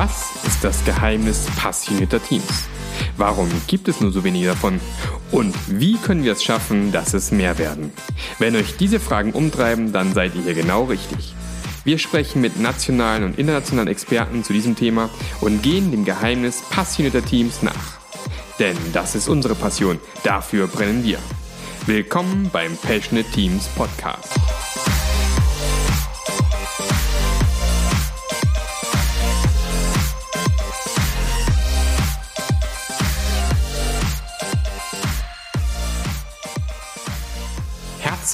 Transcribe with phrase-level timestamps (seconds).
[0.00, 2.68] Was ist das Geheimnis passionierter Teams?
[3.16, 4.78] Warum gibt es nur so wenige davon?
[5.32, 7.92] Und wie können wir es schaffen, dass es mehr werden?
[8.38, 11.34] Wenn euch diese Fragen umtreiben, dann seid ihr hier genau richtig.
[11.82, 15.10] Wir sprechen mit nationalen und internationalen Experten zu diesem Thema
[15.40, 17.98] und gehen dem Geheimnis passionierter Teams nach.
[18.60, 21.18] Denn das ist unsere Passion, dafür brennen wir.
[21.86, 24.28] Willkommen beim Passionate Teams Podcast.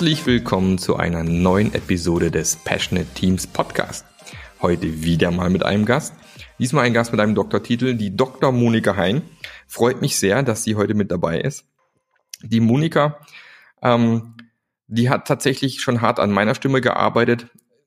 [0.05, 4.05] Herzlich willkommen zu einer neuen Episode des Passionate Teams Podcast.
[4.61, 6.13] Heute wieder mal mit einem Gast.
[6.59, 8.53] Diesmal ein Gast mit einem Doktortitel, die Dr.
[8.53, 9.23] Monika Hein.
[9.67, 11.65] Freut mich sehr, dass sie heute mit dabei ist.
[12.43, 13.19] Die Monika,
[13.81, 14.35] ähm,
[14.89, 17.47] die hat tatsächlich schon hart an meiner Stimme gearbeitet.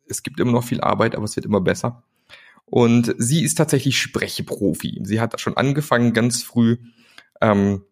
[0.09, 2.01] Es gibt immer noch viel Arbeit, aber es wird immer besser.
[2.65, 5.01] Und sie ist tatsächlich Sprechprofi.
[5.03, 6.77] Sie hat schon angefangen, ganz früh
[7.41, 7.83] ähm,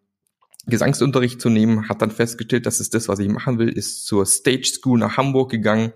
[0.66, 4.26] Gesangsunterricht zu nehmen, hat dann festgestellt, dass es das, was ich machen will, ist zur
[4.26, 5.92] Stage School nach Hamburg gegangen,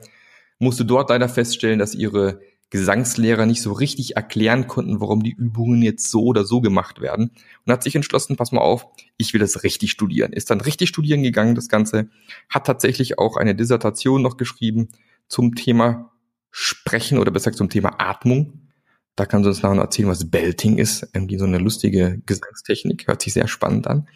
[0.58, 2.40] musste dort leider feststellen, dass ihre
[2.70, 7.32] Gesangslehrer nicht so richtig erklären konnten, warum die Übungen jetzt so oder so gemacht werden
[7.66, 10.32] und hat sich entschlossen, pass mal auf, ich will das richtig studieren.
[10.32, 12.08] Ist dann richtig studieren gegangen, das Ganze,
[12.48, 14.88] hat tatsächlich auch eine Dissertation noch geschrieben
[15.26, 16.12] zum Thema
[16.52, 18.68] Sprechen oder besser gesagt zum Thema Atmung.
[19.16, 21.08] Da kann sie uns nachher erzählen, was Belting ist.
[21.12, 24.06] Irgendwie so eine lustige Gesangstechnik, hört sich sehr spannend an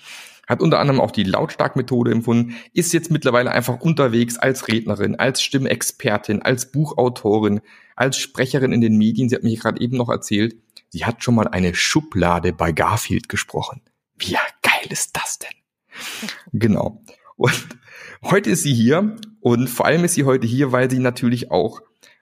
[0.46, 5.42] hat unter anderem auch die Lautstark-Methode empfunden, ist jetzt mittlerweile einfach unterwegs als Rednerin, als
[5.42, 7.60] Stimmexpertin, als Buchautorin,
[7.96, 9.28] als Sprecherin in den Medien.
[9.28, 10.56] Sie hat mich gerade eben noch erzählt,
[10.90, 13.80] sie hat schon mal eine Schublade bei Garfield gesprochen.
[14.16, 15.50] Wie geil ist das denn?
[16.52, 17.02] Genau.
[17.36, 17.66] Und
[18.22, 21.80] heute ist sie hier und vor allem ist sie heute hier, weil sie natürlich auch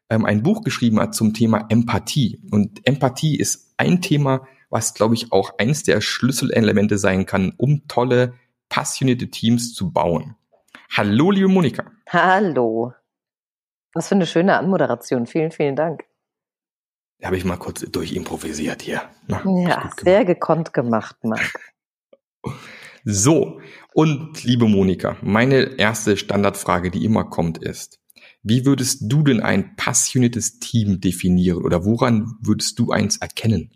[0.08, 2.40] ähm, ein Buch geschrieben hat zum Thema Empathie.
[2.50, 7.86] Und Empathie ist ein Thema, was, glaube ich, auch eines der Schlüsselelemente sein kann, um
[7.88, 8.34] tolle,
[8.70, 10.34] passionierte Teams zu bauen.
[10.90, 11.84] Hallo, liebe Monika.
[12.08, 12.94] Hallo.
[13.92, 15.26] Was für eine schöne Anmoderation.
[15.26, 16.04] Vielen, vielen Dank.
[17.18, 19.02] Da habe ich mal kurz durchimprovisiert hier.
[19.26, 21.52] Na, ja, sehr gekonnt gemacht, Marc.
[23.04, 23.60] So,
[23.94, 27.98] und liebe Monika, meine erste Standardfrage, die immer kommt, ist,
[28.44, 33.72] wie würdest du denn ein passioniertes Team definieren oder woran würdest du eins erkennen?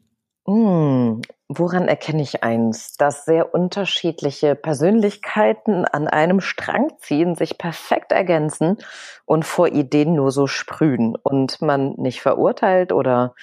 [0.47, 2.97] Hm, woran erkenne ich eins?
[2.97, 8.79] Dass sehr unterschiedliche Persönlichkeiten an einem Strang ziehen, sich perfekt ergänzen
[9.25, 13.35] und vor Ideen nur so sprühen und man nicht verurteilt oder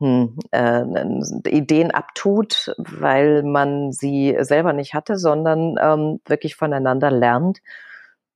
[0.00, 0.82] hm, äh,
[1.48, 7.60] Ideen abtut, weil man sie selber nicht hatte, sondern ähm, wirklich voneinander lernt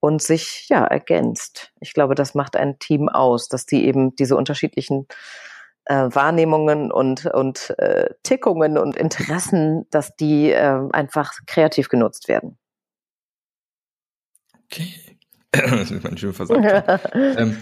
[0.01, 1.73] und sich ja ergänzt.
[1.81, 5.09] Ich glaube, das macht ein Team aus, dass die eben diese unterschiedlichen
[5.87, 12.59] äh, Wahrnehmungen und, und äh, Tickungen und Interessen, dass die äh, einfach kreativ genutzt werden.
[14.65, 14.95] Okay.
[15.53, 17.11] das ist mein schön versagt.
[17.15, 17.57] ähm,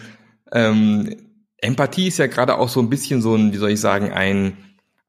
[0.53, 1.16] ähm,
[1.59, 4.56] Empathie ist ja gerade auch so ein bisschen so ein, wie soll ich sagen, ein,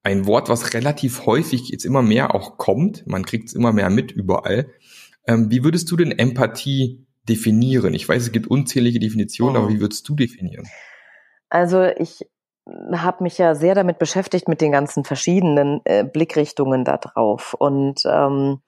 [0.04, 3.08] ein Wort, was relativ häufig jetzt immer mehr auch kommt.
[3.08, 4.70] Man kriegt es immer mehr mit überall.
[5.28, 7.94] Ähm, wie würdest du denn Empathie definieren?
[7.94, 9.60] Ich weiß, es gibt unzählige Definitionen, oh.
[9.62, 10.68] aber wie würdest du definieren?
[11.50, 12.26] Also ich
[12.66, 17.54] habe mich ja sehr damit beschäftigt mit den ganzen verschiedenen äh, Blickrichtungen da drauf.
[17.58, 18.62] Und ähm,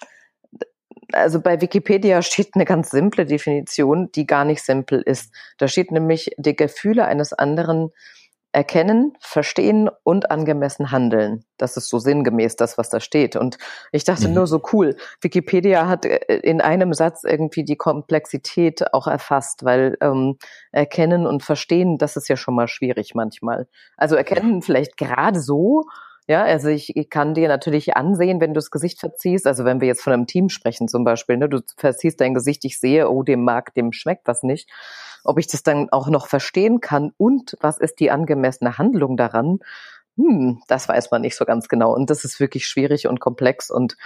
[1.14, 5.34] also bei Wikipedia steht eine ganz simple Definition, die gar nicht simpel ist.
[5.58, 7.92] Da steht nämlich die Gefühle eines anderen
[8.56, 11.44] erkennen, verstehen und angemessen handeln.
[11.58, 13.36] Das ist so sinngemäß das, was da steht.
[13.36, 13.58] Und
[13.92, 14.36] ich dachte mhm.
[14.36, 14.96] nur so cool.
[15.20, 20.38] Wikipedia hat äh, in einem Satz irgendwie die Komplexität auch erfasst, weil ähm,
[20.72, 23.68] erkennen und verstehen, das ist ja schon mal schwierig manchmal.
[23.98, 25.84] Also erkennen vielleicht gerade so,
[26.28, 29.88] ja, also ich, kann dir natürlich ansehen, wenn du das Gesicht verziehst, also wenn wir
[29.88, 33.22] jetzt von einem Team sprechen zum Beispiel, ne, du verziehst dein Gesicht, ich sehe, oh,
[33.22, 34.70] dem mag, dem schmeckt was nicht,
[35.24, 39.60] ob ich das dann auch noch verstehen kann und was ist die angemessene Handlung daran,
[40.18, 41.94] hm, das weiß man nicht so ganz genau.
[41.94, 43.98] Und das ist wirklich schwierig und komplex und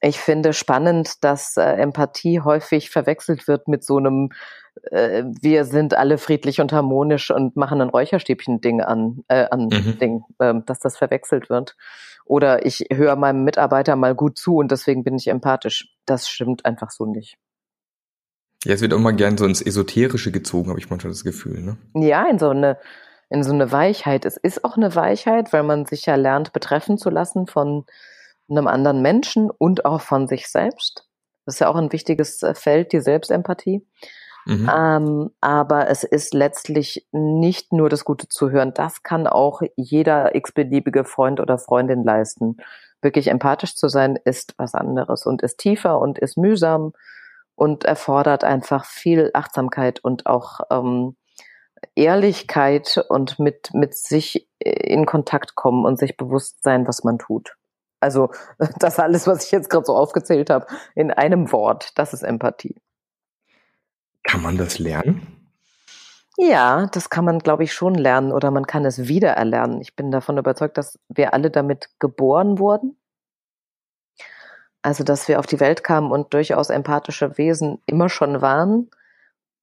[0.00, 4.30] ich finde spannend, dass äh, Empathie häufig verwechselt wird mit so einem
[4.90, 9.98] äh, wir sind alle friedlich und harmonisch und machen ein Räucherstäbchen-Ding an, äh, an mhm.
[9.98, 11.76] Ding, äh, dass das verwechselt wird.
[12.24, 15.94] Oder ich höre meinem Mitarbeiter mal gut zu und deswegen bin ich empathisch.
[16.06, 17.38] Das stimmt einfach so nicht.
[18.64, 21.76] Ja, es wird immer gern so ins Esoterische gezogen, habe ich manchmal das Gefühl, ne?
[21.94, 22.78] Ja, in so eine,
[23.30, 24.24] in so eine Weichheit.
[24.24, 27.84] Es ist auch eine Weichheit, weil man sich ja lernt, betreffen zu lassen von
[28.48, 31.06] einem anderen Menschen und auch von sich selbst.
[31.44, 33.86] Das ist ja auch ein wichtiges äh, Feld, die Selbstempathie.
[34.46, 34.70] Mhm.
[34.72, 38.72] Ähm, aber es ist letztlich nicht nur das gute Zuhören.
[38.74, 42.58] Das kann auch jeder x-beliebige Freund oder Freundin leisten.
[43.02, 46.92] Wirklich empathisch zu sein ist was anderes und ist tiefer und ist mühsam
[47.56, 51.16] und erfordert einfach viel Achtsamkeit und auch ähm,
[51.96, 57.56] Ehrlichkeit und mit, mit sich in Kontakt kommen und sich bewusst sein, was man tut.
[58.06, 58.30] Also
[58.78, 62.76] das alles, was ich jetzt gerade so aufgezählt habe, in einem Wort, das ist Empathie.
[64.22, 65.26] Kann man das lernen?
[66.38, 69.80] Ja, das kann man, glaube ich, schon lernen oder man kann es wieder erlernen.
[69.80, 72.96] Ich bin davon überzeugt, dass wir alle damit geboren wurden.
[74.82, 78.88] Also, dass wir auf die Welt kamen und durchaus empathische Wesen immer schon waren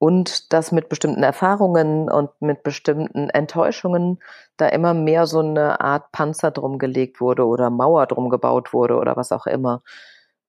[0.03, 4.21] und dass mit bestimmten Erfahrungen und mit bestimmten Enttäuschungen
[4.57, 8.97] da immer mehr so eine Art Panzer drum gelegt wurde oder Mauer drum gebaut wurde
[8.97, 9.81] oder was auch immer.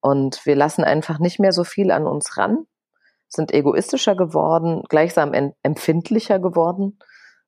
[0.01, 2.67] Und wir lassen einfach nicht mehr so viel an uns ran
[3.29, 6.99] sind egoistischer geworden, gleichsam empfindlicher geworden,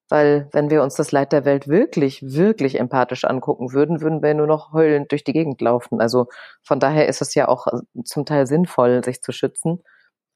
[0.08, 4.34] weil wenn wir uns das Leid der Welt wirklich, wirklich empathisch angucken würden, würden wir
[4.34, 6.00] nur noch heulend durch die Gegend laufen.
[6.00, 6.26] Also
[6.62, 9.82] von daher ist es ja auch äh, zum Teil sinnvoll, sich zu schützen.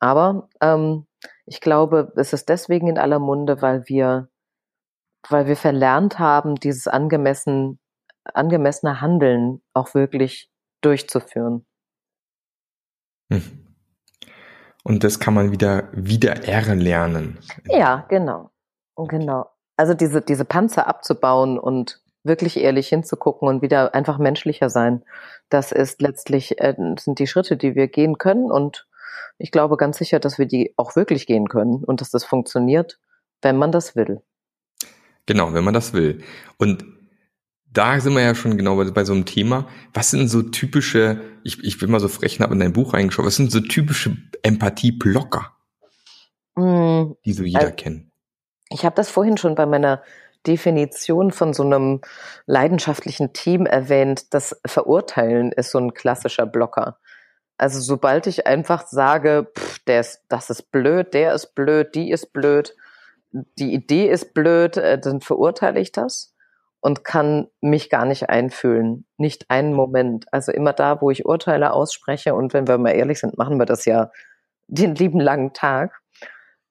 [0.00, 1.06] Aber ähm,
[1.46, 4.28] ich glaube, es ist deswegen in aller Munde, weil wir,
[5.28, 7.78] weil wir verlernt haben, dieses angemessen,
[8.24, 10.50] angemessene Handeln auch wirklich
[10.80, 11.66] durchzuführen.
[13.30, 13.66] Hm.
[14.82, 17.38] Und das kann man wieder, wieder erlernen.
[17.66, 18.50] Ja, genau.
[18.96, 19.50] Genau.
[19.76, 25.04] Also diese, diese Panzer abzubauen und wirklich ehrlich hinzugucken und wieder einfach menschlicher sein.
[25.48, 28.50] Das ist letztlich, äh, sind die Schritte, die wir gehen können.
[28.50, 28.86] Und
[29.38, 32.98] ich glaube ganz sicher, dass wir die auch wirklich gehen können und dass das funktioniert,
[33.42, 34.22] wenn man das will.
[35.26, 36.22] Genau, wenn man das will.
[36.58, 36.84] Und
[37.72, 39.68] da sind wir ja schon genau bei, bei so einem Thema.
[39.94, 42.94] Was sind so typische, ich, ich bin mal so frech und habe in dein Buch
[42.94, 45.52] reingeschaut, was sind so typische Empathie-Blocker,
[46.56, 48.10] mm, die so jeder also, kennt?
[48.70, 50.02] Ich habe das vorhin schon bei meiner
[50.46, 52.00] Definition von so einem
[52.46, 54.32] leidenschaftlichen Team erwähnt.
[54.34, 56.98] Das Verurteilen ist so ein klassischer Blocker.
[57.60, 62.10] Also sobald ich einfach sage, pff, der ist, das ist blöd, der ist blöd, die
[62.10, 62.74] ist blöd,
[63.32, 66.34] die Idee ist blöd, äh, dann verurteile ich das
[66.80, 69.04] und kann mich gar nicht einfühlen.
[69.18, 70.24] Nicht einen Moment.
[70.32, 73.66] Also immer da, wo ich Urteile ausspreche und wenn wir mal ehrlich sind, machen wir
[73.66, 74.10] das ja
[74.68, 76.00] den lieben langen Tag,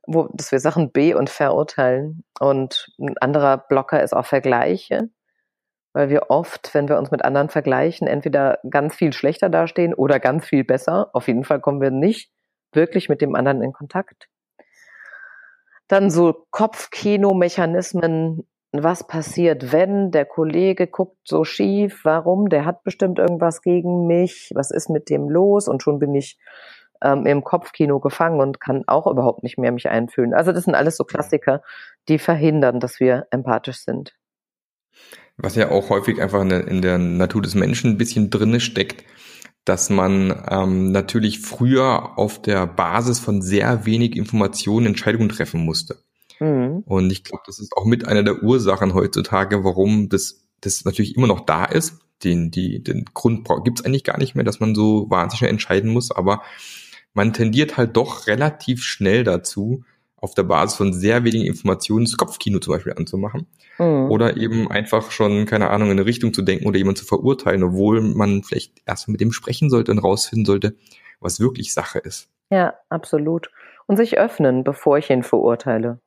[0.07, 2.23] wo, dass wir Sachen be- und verurteilen.
[2.39, 5.09] Und ein anderer Blocker ist auch Vergleiche,
[5.93, 10.19] weil wir oft, wenn wir uns mit anderen vergleichen, entweder ganz viel schlechter dastehen oder
[10.19, 11.09] ganz viel besser.
[11.13, 12.31] Auf jeden Fall kommen wir nicht
[12.71, 14.29] wirklich mit dem anderen in Kontakt.
[15.87, 23.17] Dann so Kopfkino-Mechanismen, was passiert, wenn der Kollege guckt so schief, warum, der hat bestimmt
[23.17, 26.37] irgendwas gegen mich, was ist mit dem los und schon bin ich
[27.01, 30.35] ähm, im Kopfkino gefangen und kann auch überhaupt nicht mehr mich einfühlen.
[30.35, 31.63] Also das sind alles so Klassiker,
[32.07, 34.13] die verhindern, dass wir empathisch sind.
[35.41, 38.59] Was ja auch häufig einfach in der, in der Natur des Menschen ein bisschen drinne
[38.59, 39.05] steckt,
[39.65, 45.97] dass man ähm, natürlich früher auf der Basis von sehr wenig Informationen Entscheidungen treffen musste.
[46.39, 46.83] Mhm.
[46.85, 51.15] Und ich glaube, das ist auch mit einer der Ursachen heutzutage, warum das, das natürlich
[51.15, 51.99] immer noch da ist.
[52.23, 55.51] Den, die, den Grund gibt es eigentlich gar nicht mehr, dass man so wahnsinnig schnell
[55.51, 56.41] entscheiden muss, aber
[57.13, 59.83] man tendiert halt doch relativ schnell dazu,
[60.21, 63.47] auf der Basis von sehr wenigen Informationen das Kopfkino zum Beispiel anzumachen.
[63.77, 64.11] Mhm.
[64.11, 67.63] Oder eben einfach schon, keine Ahnung, in eine Richtung zu denken oder jemanden zu verurteilen,
[67.63, 70.75] obwohl man vielleicht erst mit dem sprechen sollte und rausfinden sollte,
[71.19, 72.29] was wirklich Sache ist.
[72.49, 73.51] Ja, absolut.
[73.87, 75.99] Und sich öffnen, bevor ich ihn verurteile.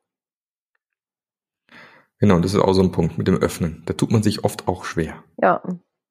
[2.19, 3.83] Genau, das ist auch so ein Punkt mit dem Öffnen.
[3.85, 5.23] Da tut man sich oft auch schwer.
[5.41, 5.61] Ja,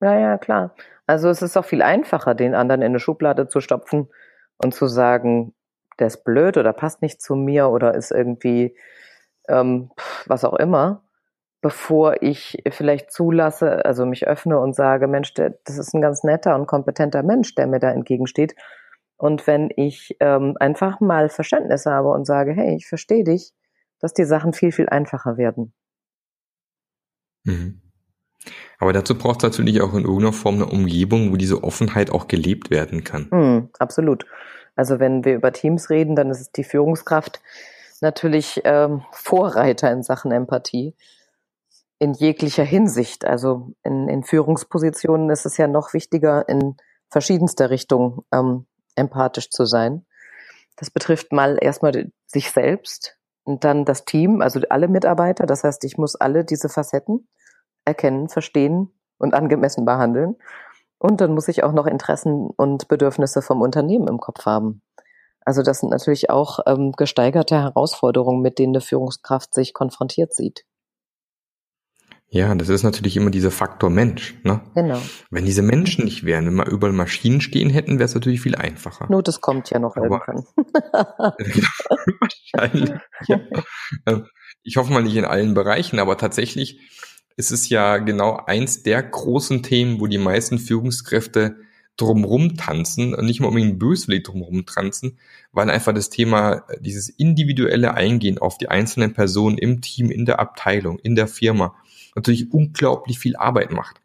[0.01, 0.75] ja, ja, klar.
[1.07, 4.09] Also es ist auch viel einfacher, den anderen in eine Schublade zu stopfen
[4.59, 5.55] und zu sagen,
[5.99, 8.77] der ist blöd oder passt nicht zu mir oder ist irgendwie
[9.49, 9.91] ähm,
[10.27, 11.05] was auch immer,
[11.61, 16.25] bevor ich vielleicht zulasse, also mich öffne und sage, Mensch, der, das ist ein ganz
[16.25, 18.55] netter und kompetenter Mensch, der mir da entgegensteht.
[19.17, 23.53] Und wenn ich ähm, einfach mal Verständnis habe und sage, hey, ich verstehe dich,
[24.01, 25.73] dass die Sachen viel, viel einfacher werden.
[27.45, 27.81] Mhm.
[28.79, 32.27] Aber dazu braucht es natürlich auch in irgendeiner Form eine Umgebung, wo diese Offenheit auch
[32.27, 33.29] gelebt werden kann.
[33.31, 34.27] Mhm, absolut.
[34.77, 37.41] Also wenn wir über Teams reden, dann ist die Führungskraft
[38.01, 40.95] natürlich ähm, Vorreiter in Sachen Empathie
[41.99, 43.25] in jeglicher Hinsicht.
[43.25, 46.77] Also in, in Führungspositionen ist es ja noch wichtiger, in
[47.11, 50.05] verschiedenster Richtung ähm, empathisch zu sein.
[50.77, 55.47] Das betrifft mal erstmal sich selbst, und dann das Team, also alle Mitarbeiter.
[55.47, 57.29] Das heißt, ich muss alle diese Facetten
[57.85, 60.37] erkennen, verstehen und angemessen behandeln.
[61.03, 64.83] Und dann muss ich auch noch Interessen und Bedürfnisse vom Unternehmen im Kopf haben.
[65.45, 70.65] Also das sind natürlich auch ähm, gesteigerte Herausforderungen, mit denen eine Führungskraft sich konfrontiert sieht.
[72.29, 74.37] Ja, das ist natürlich immer dieser Faktor Mensch.
[74.45, 74.61] Ne?
[74.77, 75.01] Genau.
[75.29, 78.55] Wenn diese Menschen nicht wären, wenn wir überall Maschinen stehen hätten, wäre es natürlich viel
[78.55, 79.07] einfacher.
[79.11, 80.47] Nur das kommt ja noch Aber, irgendwann.
[82.55, 82.93] wahrscheinlich.
[83.27, 83.41] Ja.
[84.07, 84.29] Ähm,
[84.63, 86.79] ich hoffe mal nicht in allen Bereichen, aber tatsächlich
[87.37, 91.57] ist es ja genau eins der großen Themen, wo die meisten Führungskräfte
[91.97, 95.19] drumrum tanzen und nicht mal unbedingt böswillig drumrum tanzen,
[95.53, 100.41] weil einfach das Thema, dieses individuelle Eingehen auf die einzelnen Personen im Team, in der
[100.41, 101.77] Abteilung, in der Firma,
[102.15, 104.01] natürlich unglaublich viel Arbeit macht.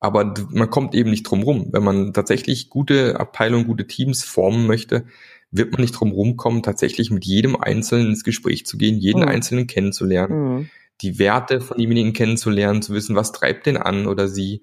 [0.00, 1.68] Aber man kommt eben nicht drum rum.
[1.70, 5.04] Wenn man tatsächlich gute Abteilungen, gute Teams formen möchte,
[5.52, 9.28] wird man nicht drum rumkommen, tatsächlich mit jedem Einzelnen ins Gespräch zu gehen, jeden mhm.
[9.28, 10.70] Einzelnen kennenzulernen, mhm.
[11.02, 14.62] Die Werte von demjenigen kennenzulernen, zu wissen, was treibt den an oder sie,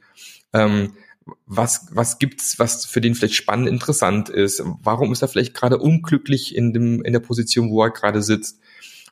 [0.54, 0.94] ähm,
[1.46, 5.78] was, was gibt's, was für den vielleicht spannend, interessant ist, warum ist er vielleicht gerade
[5.78, 8.60] unglücklich in dem, in der Position, wo er gerade sitzt,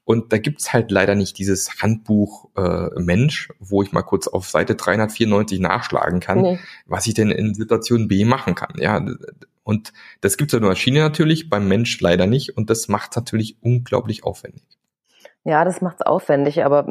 [0.07, 4.47] und da gibt's halt leider nicht dieses Handbuch äh, Mensch, wo ich mal kurz auf
[4.47, 6.59] Seite 394 nachschlagen kann, nee.
[6.85, 8.75] was ich denn in Situation B machen kann.
[8.77, 9.05] Ja,
[9.63, 9.91] und
[10.21, 12.55] das gibt's ja nur Maschine natürlich, beim Mensch leider nicht.
[12.55, 14.63] Und das macht natürlich unglaublich aufwendig.
[15.47, 16.85] Ja, das macht's aufwendig, aber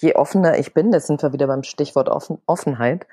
[0.00, 3.06] je offener ich bin, das sind wir wieder beim Stichwort Offen Offenheit,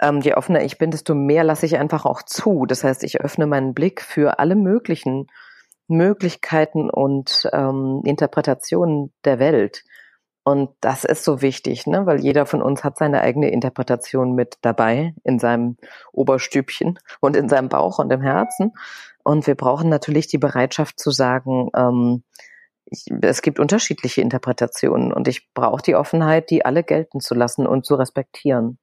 [0.00, 2.64] ähm, je offener ich bin, desto mehr lasse ich einfach auch zu.
[2.64, 5.26] Das heißt, ich öffne meinen Blick für alle möglichen
[5.88, 9.82] Möglichkeiten und ähm, Interpretationen der Welt.
[10.44, 12.06] Und das ist so wichtig, ne?
[12.06, 15.78] weil jeder von uns hat seine eigene Interpretation mit dabei in seinem
[16.12, 18.72] Oberstübchen und in seinem Bauch und im Herzen.
[19.24, 22.22] Und wir brauchen natürlich die Bereitschaft zu sagen, ähm,
[23.22, 27.86] es gibt unterschiedliche Interpretationen und ich brauche die Offenheit, die alle gelten zu lassen und
[27.86, 28.78] zu respektieren.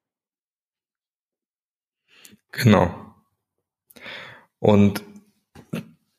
[2.51, 2.93] Genau.
[4.59, 5.03] Und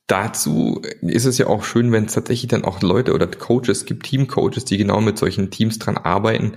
[0.07, 4.07] dazu ist es ja auch schön, wenn es tatsächlich dann auch Leute oder Coaches gibt,
[4.07, 6.57] Teamcoaches, die genau mit solchen Teams dran arbeiten,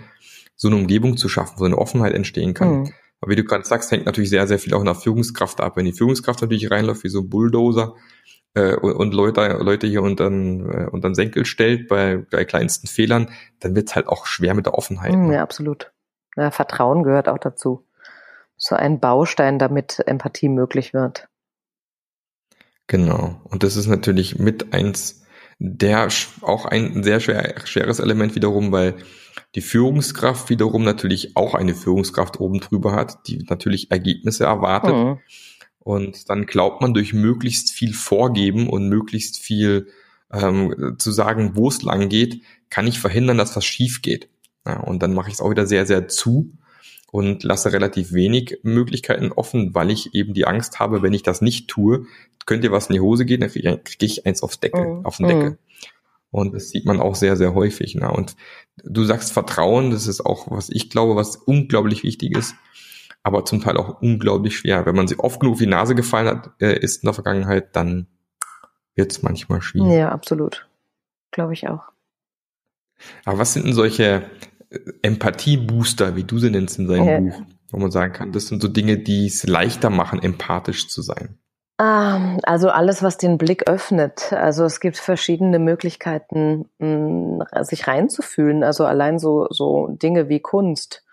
[0.55, 2.81] so eine Umgebung zu schaffen, wo eine Offenheit entstehen kann.
[2.81, 2.93] Mhm.
[3.21, 5.77] Aber wie du gerade sagst, hängt natürlich sehr, sehr viel auch nach Führungskraft ab.
[5.77, 7.95] Wenn die Führungskraft natürlich reinläuft wie so ein Bulldozer
[8.53, 13.29] äh, und, Leute, Leute hier unter äh, den Senkel stellt bei, bei kleinsten Fehlern,
[13.59, 15.13] dann wird es halt auch schwer mit der Offenheit.
[15.13, 15.91] Mhm, ja, absolut.
[16.35, 17.85] Ja, Vertrauen gehört auch dazu.
[18.57, 21.27] So ein Baustein, damit Empathie möglich wird.
[22.87, 23.41] Genau.
[23.45, 25.23] Und das ist natürlich mit eins
[25.59, 26.09] der
[26.41, 28.95] auch ein sehr schwer, schweres Element wiederum, weil
[29.55, 34.93] die Führungskraft wiederum natürlich auch eine Führungskraft oben drüber hat, die natürlich Ergebnisse erwartet.
[34.93, 35.19] Mhm.
[35.83, 39.87] Und dann glaubt man durch möglichst viel Vorgeben und möglichst viel
[40.31, 44.29] ähm, zu sagen, wo es lang geht, kann ich verhindern, dass was schief geht.
[44.65, 46.53] Ja, und dann mache ich es auch wieder sehr, sehr zu
[47.11, 51.41] und lasse relativ wenig Möglichkeiten offen, weil ich eben die Angst habe, wenn ich das
[51.41, 52.05] nicht tue,
[52.45, 55.05] könnte was in die Hose gehen, dann kriege ich eins aufs Deckel, mhm.
[55.05, 55.49] auf den Deckel.
[55.51, 55.57] Mhm.
[56.31, 57.93] Und das sieht man auch sehr, sehr häufig.
[57.93, 58.09] Ne?
[58.09, 58.35] Und
[58.83, 62.55] du sagst Vertrauen, das ist auch, was ich glaube, was unglaublich wichtig ist,
[63.23, 64.85] aber zum Teil auch unglaublich schwer.
[64.85, 67.75] Wenn man sich oft genug auf die Nase gefallen hat, äh, ist in der Vergangenheit,
[67.75, 68.07] dann
[68.95, 69.93] wird es manchmal schwierig.
[69.93, 70.67] Ja, absolut.
[71.31, 71.85] Glaube ich auch.
[73.25, 74.29] Aber was sind denn solche
[75.01, 77.19] Empathie-Booster, wie du sie nennst in seinem ja.
[77.19, 81.01] Buch, wo man sagen kann, das sind so Dinge, die es leichter machen, empathisch zu
[81.01, 81.37] sein.
[81.79, 84.31] Ähm, also alles, was den Blick öffnet.
[84.33, 86.69] Also es gibt verschiedene Möglichkeiten,
[87.61, 88.63] sich reinzufühlen.
[88.63, 91.03] Also allein so, so Dinge wie Kunst,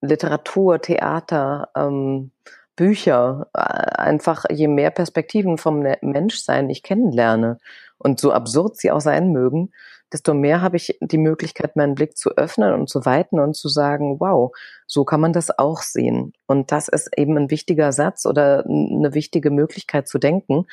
[0.00, 2.32] Literatur, Theater, ähm,
[2.76, 3.48] Bücher.
[3.54, 7.58] Äh, einfach je mehr Perspektiven vom Menschsein ich kennenlerne
[7.98, 9.72] und so absurd sie auch sein mögen,
[10.12, 13.68] desto mehr habe ich die Möglichkeit, meinen Blick zu öffnen und zu weiten und zu
[13.68, 14.52] sagen, wow,
[14.86, 16.32] so kann man das auch sehen.
[16.46, 20.66] Und das ist eben ein wichtiger Satz oder eine wichtige Möglichkeit zu denken.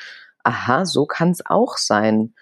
[0.44, 2.34] Aha, so kann es auch sein.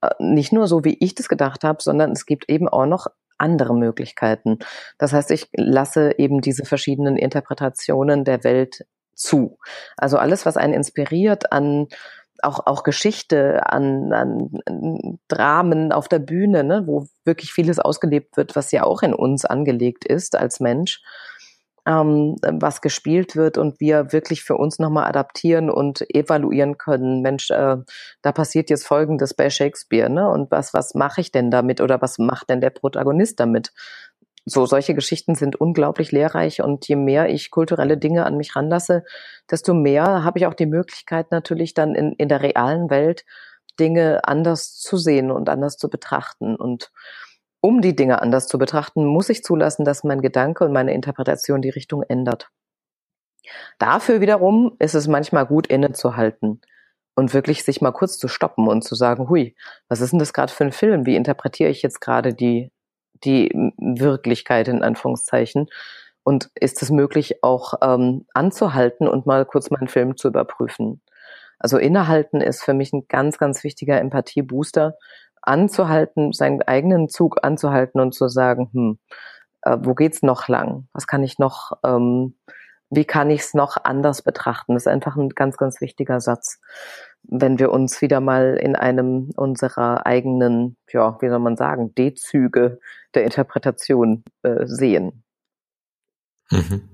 [0.00, 3.06] Äh, nicht nur so, wie ich das gedacht habe, sondern es gibt eben auch noch
[3.40, 4.58] andere Möglichkeiten.
[4.98, 9.58] Das heißt, ich lasse eben diese verschiedenen Interpretationen der Welt zu.
[9.96, 11.88] Also alles, was einen inspiriert an
[12.42, 18.56] auch, auch Geschichte, an, an Dramen auf der Bühne, ne, wo wirklich vieles ausgelebt wird,
[18.56, 21.02] was ja auch in uns angelegt ist als Mensch,
[21.86, 27.22] ähm, was gespielt wird und wir wirklich für uns nochmal adaptieren und evaluieren können.
[27.22, 27.76] Mensch, äh,
[28.22, 30.28] da passiert jetzt Folgendes bei Shakespeare, ne?
[30.28, 33.72] Und was, was mache ich denn damit oder was macht denn der Protagonist damit?
[34.46, 39.04] so solche Geschichten sind unglaublich lehrreich und je mehr ich kulturelle Dinge an mich ranlasse,
[39.50, 43.24] desto mehr habe ich auch die Möglichkeit natürlich dann in, in der realen Welt
[43.78, 46.56] Dinge anders zu sehen und anders zu betrachten.
[46.56, 46.90] Und
[47.60, 51.62] um die Dinge anders zu betrachten, muss ich zulassen, dass mein Gedanke und meine Interpretation
[51.62, 52.50] die Richtung ändert.
[53.78, 56.60] Dafür wiederum ist es manchmal gut innezuhalten
[57.14, 59.54] und wirklich sich mal kurz zu stoppen und zu sagen, hui,
[59.88, 61.06] was ist denn das gerade für ein Film?
[61.06, 62.70] Wie interpretiere ich jetzt gerade die,
[63.24, 65.68] die Wirklichkeit in Anführungszeichen?
[66.22, 71.00] Und ist es möglich, auch ähm, anzuhalten und mal kurz meinen Film zu überprüfen?
[71.58, 74.94] Also innehalten ist für mich ein ganz, ganz wichtiger Empathiebooster,
[75.42, 78.98] anzuhalten, seinen eigenen Zug anzuhalten und zu sagen, hm,
[79.62, 80.88] äh, wo geht's noch lang?
[80.92, 82.34] Was kann ich noch, ähm,
[82.90, 84.74] wie kann ich es noch anders betrachten?
[84.74, 86.60] Das ist einfach ein ganz, ganz wichtiger Satz.
[87.22, 92.80] Wenn wir uns wieder mal in einem unserer eigenen, ja, wie soll man sagen, D-Züge
[93.14, 95.22] der Interpretation äh, sehen.
[96.50, 96.88] Mhm.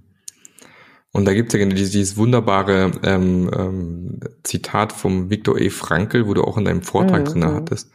[1.13, 5.71] Und da gibt es ja dieses, dieses wunderbare ähm, ähm, Zitat vom Viktor E.
[5.71, 7.25] Frankl, wo du auch in deinem Vortrag mhm.
[7.25, 7.91] drin hattest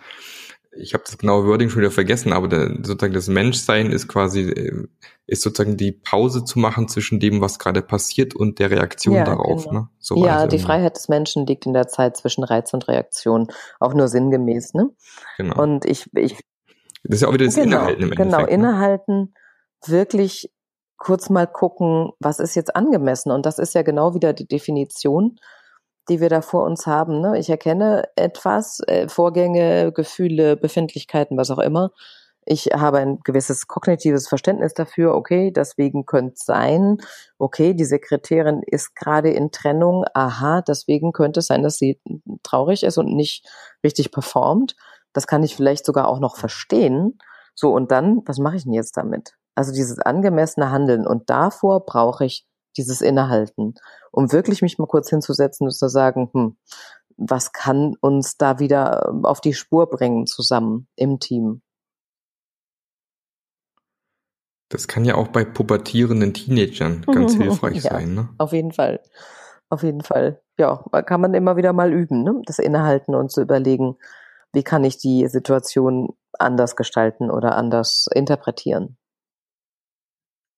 [0.73, 4.41] ich habe das genaue Wording schon wieder vergessen, aber der, sozusagen das Menschsein ist quasi,
[4.49, 4.87] äh,
[5.27, 9.23] ist sozusagen die Pause zu machen zwischen dem, was gerade passiert und der Reaktion ja,
[9.25, 9.65] darauf.
[9.65, 9.81] Genau.
[9.81, 9.89] Ne?
[9.99, 13.47] So ja, die Freiheit des Menschen liegt in der Zeit zwischen Reiz und Reaktion,
[13.79, 14.73] auch nur sinngemäß.
[14.73, 14.89] Ne?
[15.37, 15.61] Genau.
[15.61, 16.37] Und ich, ich
[17.03, 18.53] das ist ja auch wieder das genau, Innehalten im Genau, Endeffekt, ne?
[18.53, 19.33] innehalten,
[19.85, 20.51] wirklich
[20.97, 23.31] kurz mal gucken, was ist jetzt angemessen.
[23.31, 25.39] Und das ist ja genau wieder die Definition
[26.09, 27.21] die wir da vor uns haben.
[27.21, 27.37] Ne?
[27.39, 31.91] Ich erkenne etwas, äh, Vorgänge, Gefühle, Befindlichkeiten, was auch immer.
[32.43, 36.97] Ich habe ein gewisses kognitives Verständnis dafür, okay, deswegen könnte es sein,
[37.37, 42.01] okay, die Sekretärin ist gerade in Trennung, aha, deswegen könnte es sein, dass sie
[42.41, 43.47] traurig ist und nicht
[43.83, 44.75] richtig performt.
[45.13, 47.19] Das kann ich vielleicht sogar auch noch verstehen.
[47.53, 49.35] So, und dann, was mache ich denn jetzt damit?
[49.53, 51.05] Also dieses angemessene Handeln.
[51.05, 53.75] Und davor brauche ich dieses Innehalten,
[54.11, 56.57] um wirklich mich mal kurz hinzusetzen und zu sagen, hm,
[57.17, 61.61] was kann uns da wieder ähm, auf die Spur bringen zusammen im Team?
[64.69, 68.15] Das kann ja auch bei pubertierenden Teenagern ganz hilfreich ja, sein.
[68.15, 68.29] Ne?
[68.37, 69.01] Auf jeden Fall.
[69.69, 70.41] Auf jeden Fall.
[70.57, 72.41] Ja, kann man immer wieder mal üben, ne?
[72.45, 73.97] das Innehalten und zu überlegen,
[74.53, 78.97] wie kann ich die Situation anders gestalten oder anders interpretieren.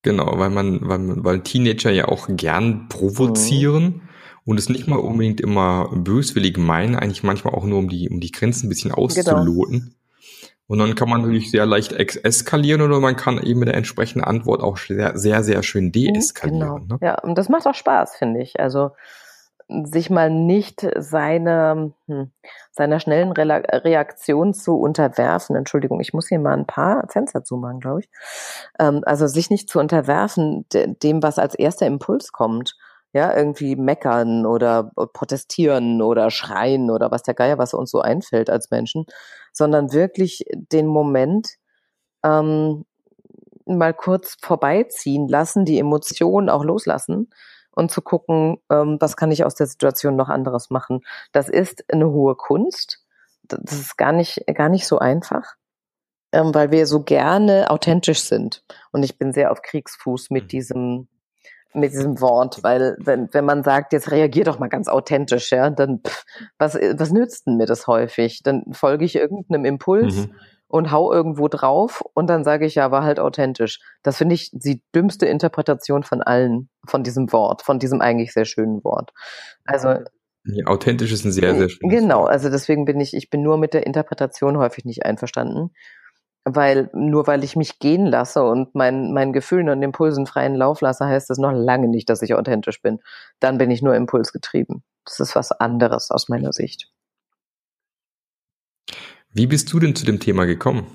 [0.04, 4.02] Genau, weil man, weil, weil Teenager ja auch gern provozieren mhm.
[4.46, 8.20] und es nicht mal unbedingt immer böswillig meinen, eigentlich manchmal auch nur um die, um
[8.20, 9.04] die Grenzen ein bisschen genau.
[9.04, 9.80] auszuloten.
[9.80, 9.94] Genau.
[10.68, 14.24] Und dann kann man natürlich sehr leicht eskalieren oder man kann eben mit der entsprechenden
[14.24, 16.60] Antwort auch sehr, sehr, sehr schön mhm, deeskalieren.
[16.60, 16.96] Genau.
[16.96, 16.98] Ne?
[17.02, 18.60] Ja, und das macht auch Spaß, finde ich.
[18.60, 18.92] Also
[19.68, 22.32] sich mal nicht seine, hm,
[22.72, 25.56] seiner schnellen Re Reaktion zu unterwerfen.
[25.56, 28.10] Entschuldigung, ich muss hier mal ein paar Fenster zumachen, glaube ich.
[28.80, 32.76] Ähm, also sich nicht zu unterwerfen dem, was als erster Impuls kommt.
[33.14, 38.50] Ja, irgendwie meckern oder protestieren oder schreien oder was der Geier, was uns so einfällt
[38.50, 39.06] als Menschen,
[39.52, 41.50] sondern wirklich den Moment
[42.24, 42.86] ähm,
[43.66, 47.30] mal kurz vorbeiziehen lassen, die Emotionen auch loslassen
[47.76, 51.02] und zu gucken, ähm, was kann ich aus der Situation noch anderes machen.
[51.32, 53.00] Das ist eine hohe Kunst.
[53.44, 55.56] Das ist gar nicht, gar nicht so einfach,
[56.32, 58.64] ähm, weil wir so gerne authentisch sind.
[58.92, 60.48] Und ich bin sehr auf Kriegsfuß mit mhm.
[60.48, 61.08] diesem,
[61.74, 65.70] mit diesem Wort, weil wenn, wenn man sagt, jetzt reagier doch mal ganz authentisch, ja,
[65.72, 66.24] dann pff,
[66.58, 68.44] was, was nützt denn mir das häufig?
[68.44, 70.36] Dann folge ich irgendeinem Impuls mhm
[70.74, 73.80] und hau irgendwo drauf und dann sage ich ja, war halt authentisch.
[74.02, 78.46] Das finde ich die dümmste Interpretation von allen, von diesem Wort, von diesem eigentlich sehr
[78.46, 79.12] schönen Wort.
[79.66, 79.90] Also
[80.46, 83.60] ja, authentisch ist ein sehr, sehr schönes Genau, also deswegen bin ich, ich bin nur
[83.60, 85.70] mit der Interpretation häufig nicht einverstanden.
[86.44, 90.82] Weil, nur weil ich mich gehen lasse und mein, meinen Gefühlen und Impulsen freien Lauf
[90.82, 92.98] lasse, heißt das noch lange nicht, dass ich authentisch bin.
[93.40, 94.84] Dann bin ich nur impulsgetrieben.
[95.06, 96.90] Das ist was anderes aus meiner Sicht.
[99.34, 100.86] Wie bist du denn zu dem Thema gekommen?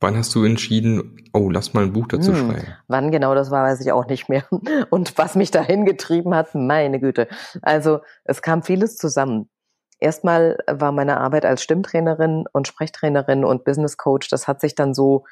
[0.00, 2.74] Wann hast du entschieden, oh, lass mal ein Buch dazu hm, schreiben?
[2.88, 4.44] Wann genau das war, weiß ich auch nicht mehr.
[4.90, 7.28] Und was mich dahin getrieben hat, meine Güte.
[7.62, 9.50] Also es kam vieles zusammen.
[9.98, 14.92] Erstmal war meine Arbeit als Stimmtrainerin und Sprechtrainerin und Business Coach, das hat sich dann
[14.92, 15.24] so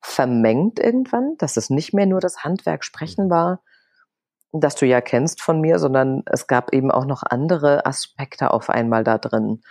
[0.00, 3.62] vermengt irgendwann, dass es nicht mehr nur das Handwerk Sprechen war,
[4.52, 8.70] das du ja kennst von mir, sondern es gab eben auch noch andere Aspekte auf
[8.70, 9.62] einmal da drin.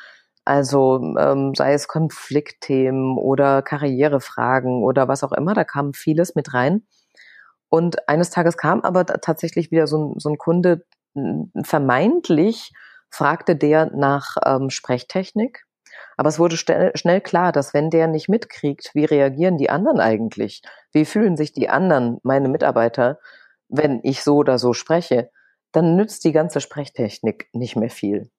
[0.52, 6.54] Also ähm, sei es Konfliktthemen oder Karrierefragen oder was auch immer, da kam vieles mit
[6.54, 6.86] rein.
[7.70, 10.86] Und eines Tages kam aber tatsächlich wieder so ein, so ein Kunde,
[11.64, 12.74] vermeintlich
[13.10, 15.64] fragte der nach ähm, Sprechtechnik.
[16.18, 20.02] Aber es wurde schnell, schnell klar, dass wenn der nicht mitkriegt, wie reagieren die anderen
[20.02, 23.20] eigentlich, wie fühlen sich die anderen, meine Mitarbeiter,
[23.70, 25.32] wenn ich so oder so spreche,
[25.72, 28.30] dann nützt die ganze Sprechtechnik nicht mehr viel.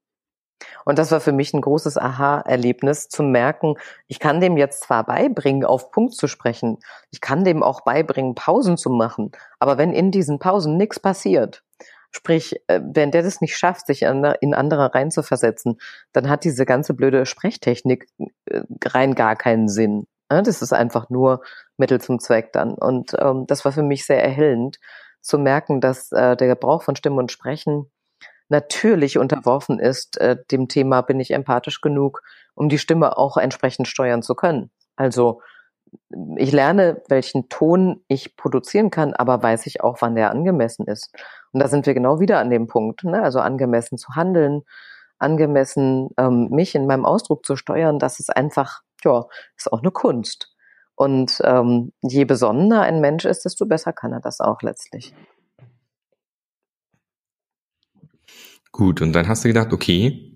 [0.85, 5.05] Und das war für mich ein großes Aha-Erlebnis, zu merken, ich kann dem jetzt zwar
[5.05, 6.79] beibringen, auf Punkt zu sprechen,
[7.11, 11.62] ich kann dem auch beibringen, Pausen zu machen, aber wenn in diesen Pausen nichts passiert,
[12.14, 15.81] Sprich, äh, wenn der das nicht schafft, sich in andere reinzuversetzen,
[16.12, 18.07] dann hat diese ganze blöde Sprechtechnik
[18.44, 20.07] äh, rein gar keinen Sinn.
[20.29, 21.42] Das ist einfach nur
[21.79, 22.75] Mittel zum Zweck dann.
[22.75, 24.79] Und ähm, das war für mich sehr erhellend,
[25.22, 27.90] zu merken, dass äh, der Gebrauch von Stimme und Sprechen
[28.53, 32.23] natürlich unterworfen ist äh, dem Thema, bin ich empathisch genug,
[32.55, 34.71] um die Stimme auch entsprechend steuern zu können.
[34.95, 35.41] Also
[36.37, 41.11] ich lerne, welchen Ton ich produzieren kann, aber weiß ich auch, wann der angemessen ist.
[41.53, 43.05] Und da sind wir genau wieder an dem Punkt.
[43.05, 43.23] Ne?
[43.23, 44.62] Also angemessen zu handeln,
[45.19, 49.25] angemessen ähm, mich in meinem Ausdruck zu steuern, das ist einfach, ja,
[49.57, 50.55] ist auch eine Kunst.
[50.95, 55.15] Und ähm, je besonnener ein Mensch ist, desto besser kann er das auch letztlich.
[58.73, 60.33] Gut, und dann hast du gedacht, okay,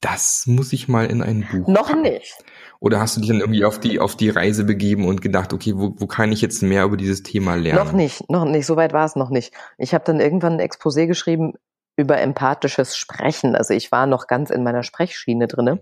[0.00, 1.68] das muss ich mal in ein Buch.
[1.68, 2.02] Noch packen.
[2.02, 2.36] nicht.
[2.80, 5.72] Oder hast du dich dann irgendwie auf die, auf die Reise begeben und gedacht, okay,
[5.74, 7.82] wo, wo kann ich jetzt mehr über dieses Thema lernen?
[7.82, 9.54] Noch nicht, noch nicht, so weit war es noch nicht.
[9.78, 11.54] Ich habe dann irgendwann ein Exposé geschrieben
[11.96, 13.56] über empathisches Sprechen.
[13.56, 15.80] Also ich war noch ganz in meiner Sprechschiene drinne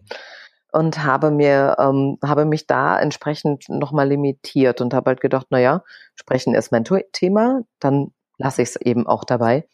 [0.70, 5.58] und habe mir, ähm, habe mich da entsprechend nochmal limitiert und habe halt gedacht, na
[5.58, 5.82] ja,
[6.14, 9.66] Sprechen ist mein Thema, dann lasse ich es eben auch dabei.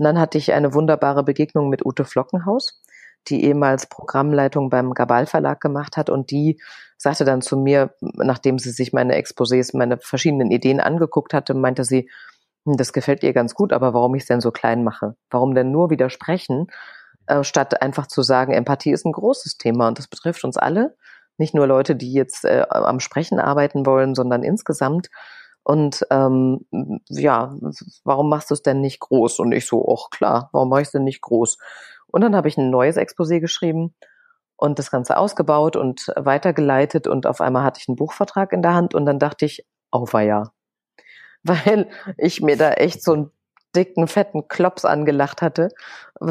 [0.00, 2.80] Und dann hatte ich eine wunderbare Begegnung mit Ute Flockenhaus
[3.28, 6.60] die ehemals Programmleitung beim Gabal Verlag gemacht hat und die
[6.96, 11.84] sagte dann zu mir, nachdem sie sich meine Exposés, meine verschiedenen Ideen angeguckt hatte, meinte
[11.84, 12.10] sie,
[12.66, 15.16] hm, das gefällt ihr ganz gut, aber warum ich es denn so klein mache?
[15.30, 16.66] Warum denn nur widersprechen,
[17.26, 20.96] äh, statt einfach zu sagen, Empathie ist ein großes Thema und das betrifft uns alle,
[21.38, 25.08] nicht nur Leute, die jetzt äh, am Sprechen arbeiten wollen, sondern insgesamt.
[25.70, 26.66] Und ähm,
[27.08, 27.56] ja,
[28.02, 29.38] warum machst du es denn nicht groß?
[29.38, 31.58] Und ich so, ach klar, warum mache ich es denn nicht groß?
[32.08, 33.94] Und dann habe ich ein neues Exposé geschrieben
[34.56, 38.74] und das Ganze ausgebaut und weitergeleitet und auf einmal hatte ich einen Buchvertrag in der
[38.74, 40.52] Hand und dann dachte ich, auweia.
[41.44, 43.30] Weil ich mir da echt so einen
[43.74, 45.68] dicken, fetten Klops angelacht hatte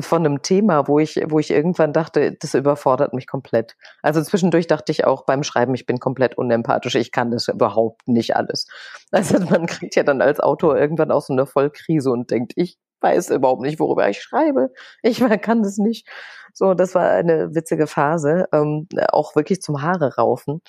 [0.01, 3.75] von einem Thema, wo ich, wo ich irgendwann dachte, das überfordert mich komplett.
[4.01, 8.07] Also zwischendurch dachte ich auch beim Schreiben, ich bin komplett unempathisch, ich kann das überhaupt
[8.07, 8.67] nicht alles.
[9.11, 12.77] Also man kriegt ja dann als Autor irgendwann auch so eine Vollkrise und denkt, ich
[13.01, 14.71] weiß überhaupt nicht, worüber ich schreibe.
[15.01, 16.07] Ich kann das nicht.
[16.53, 20.61] So, das war eine witzige Phase, ähm, auch wirklich zum Haare raufen.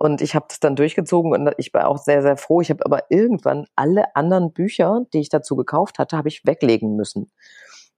[0.00, 2.60] Und ich habe das dann durchgezogen und ich war auch sehr, sehr froh.
[2.60, 6.94] Ich habe aber irgendwann alle anderen Bücher, die ich dazu gekauft hatte, habe ich weglegen
[6.94, 7.32] müssen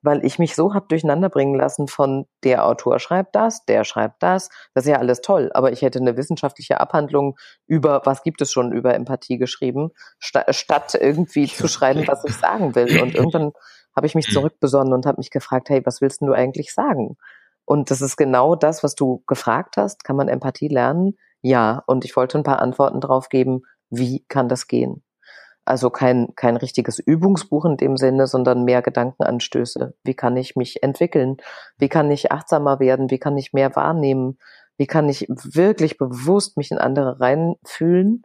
[0.03, 4.23] weil ich mich so hab durcheinander bringen lassen von der Autor schreibt das, der schreibt
[4.23, 4.49] das.
[4.75, 7.37] Das ist ja alles toll, aber ich hätte eine wissenschaftliche Abhandlung
[7.67, 12.35] über, was gibt es schon über Empathie geschrieben, sta statt irgendwie zu schreiben, was ich
[12.35, 13.01] sagen will.
[13.03, 13.53] Und irgendwann
[13.95, 17.17] habe ich mich zurückbesonnen und habe mich gefragt, hey, was willst du eigentlich sagen?
[17.67, 20.03] Und das ist genau das, was du gefragt hast.
[20.05, 21.17] Kann man Empathie lernen?
[21.43, 21.83] Ja.
[21.87, 23.63] Und ich wollte ein paar Antworten drauf geben.
[23.91, 25.03] Wie kann das gehen?
[25.65, 29.95] Also kein, kein richtiges Übungsbuch in dem Sinne, sondern mehr Gedankenanstöße.
[30.03, 31.37] Wie kann ich mich entwickeln?
[31.79, 33.11] Wie kann ich achtsamer werden?
[33.11, 34.39] Wie kann ich mehr wahrnehmen?
[34.79, 38.23] Wie kann ich wirklich bewusst mich in andere reinfühlen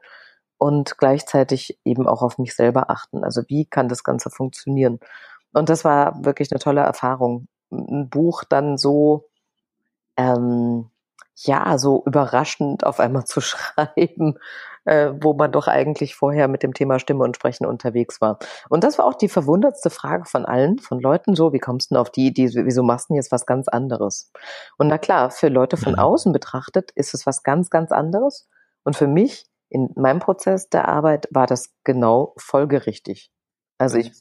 [0.57, 3.23] und gleichzeitig eben auch auf mich selber achten?
[3.23, 4.99] Also wie kann das Ganze funktionieren?
[5.53, 7.47] Und das war wirklich eine tolle Erfahrung.
[7.71, 9.25] Ein Buch dann so,
[10.17, 10.89] ähm,
[11.35, 14.39] ja, so überraschend auf einmal zu schreiben,
[14.85, 18.39] äh, wo man doch eigentlich vorher mit dem Thema Stimme und Sprechen unterwegs war.
[18.69, 21.95] Und das war auch die verwundertste Frage von allen, von Leuten so, wie kommst du
[21.95, 24.31] denn auf die Idee, wieso machst du denn jetzt was ganz anderes?
[24.77, 25.99] Und na klar, für Leute von mhm.
[25.99, 28.47] außen betrachtet ist es was ganz, ganz anderes.
[28.83, 33.31] Und für mich in meinem Prozess der Arbeit war das genau folgerichtig.
[33.77, 34.11] Also ich,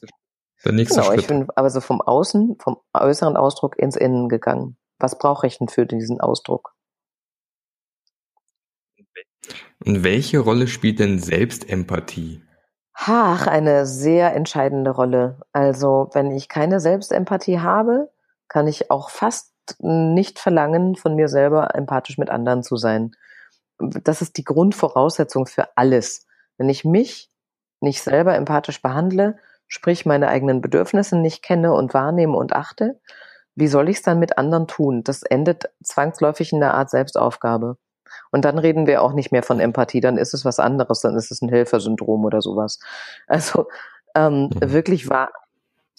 [0.65, 1.21] der nächste genau, Schritt.
[1.21, 4.77] ich bin aber so vom Außen, vom äußeren Ausdruck ins Innen gegangen.
[4.99, 6.74] Was brauche ich denn für diesen Ausdruck?
[9.85, 12.41] Und welche Rolle spielt denn Selbstempathie?
[12.93, 15.39] Ach, eine sehr entscheidende Rolle.
[15.51, 18.09] Also, wenn ich keine Selbstempathie habe,
[18.47, 23.11] kann ich auch fast nicht verlangen, von mir selber empathisch mit anderen zu sein.
[23.77, 26.25] Das ist die Grundvoraussetzung für alles.
[26.57, 27.29] Wenn ich mich
[27.79, 32.99] nicht selber empathisch behandle, sprich meine eigenen Bedürfnisse nicht kenne und wahrnehme und achte,
[33.55, 35.03] wie soll ich es dann mit anderen tun?
[35.03, 37.77] Das endet zwangsläufig in einer Art Selbstaufgabe.
[38.31, 41.15] Und dann reden wir auch nicht mehr von Empathie, dann ist es was anderes, dann
[41.15, 42.79] ist es ein Helfersyndrom oder sowas.
[43.27, 43.67] Also
[44.15, 44.71] ähm, mhm.
[44.71, 45.31] wirklich wahr.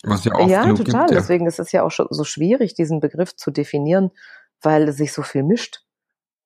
[0.03, 0.77] Was ja auch ja, total.
[0.77, 1.07] Gibt, ja.
[1.07, 4.11] Deswegen ist es ja auch schon so schwierig, diesen Begriff zu definieren,
[4.63, 5.83] weil sich so viel mischt.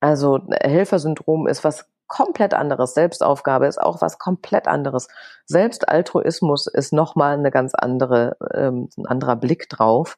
[0.01, 2.94] Also Helfersyndrom ist was komplett anderes.
[2.94, 5.09] Selbstaufgabe ist auch was komplett anderes.
[5.46, 10.16] Selbstaltruismus ist nochmal eine ganz andere, ähm, ein anderer Blick drauf.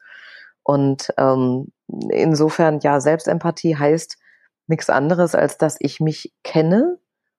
[0.63, 1.73] Und ähm,
[2.11, 4.17] insofern, ja, Selbstempathie heißt,
[4.67, 6.99] nichts anderes, als dass ich mich kenne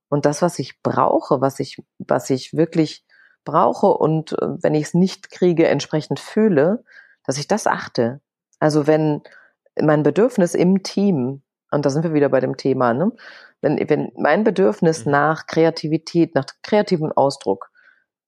[0.09, 3.05] und das, was ich brauche, was ich, was ich wirklich
[3.45, 6.83] brauche und äh, wenn ich es nicht kriege, entsprechend fühle,
[7.25, 8.21] dass ich das achte.
[8.59, 9.21] Also wenn
[9.81, 13.11] mein Bedürfnis im Team, und da sind wir wieder bei dem Thema, ne?
[13.61, 15.13] wenn, wenn mein Bedürfnis mhm.
[15.13, 17.71] nach Kreativität, nach kreativem Ausdruck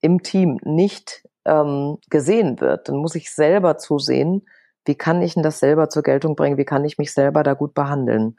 [0.02, 4.48] im Team nicht ähm, gesehen wird, dann muss ich selber zusehen,
[4.86, 7.54] wie kann ich denn das selber zur Geltung bringen, wie kann ich mich selber da
[7.54, 8.38] gut behandeln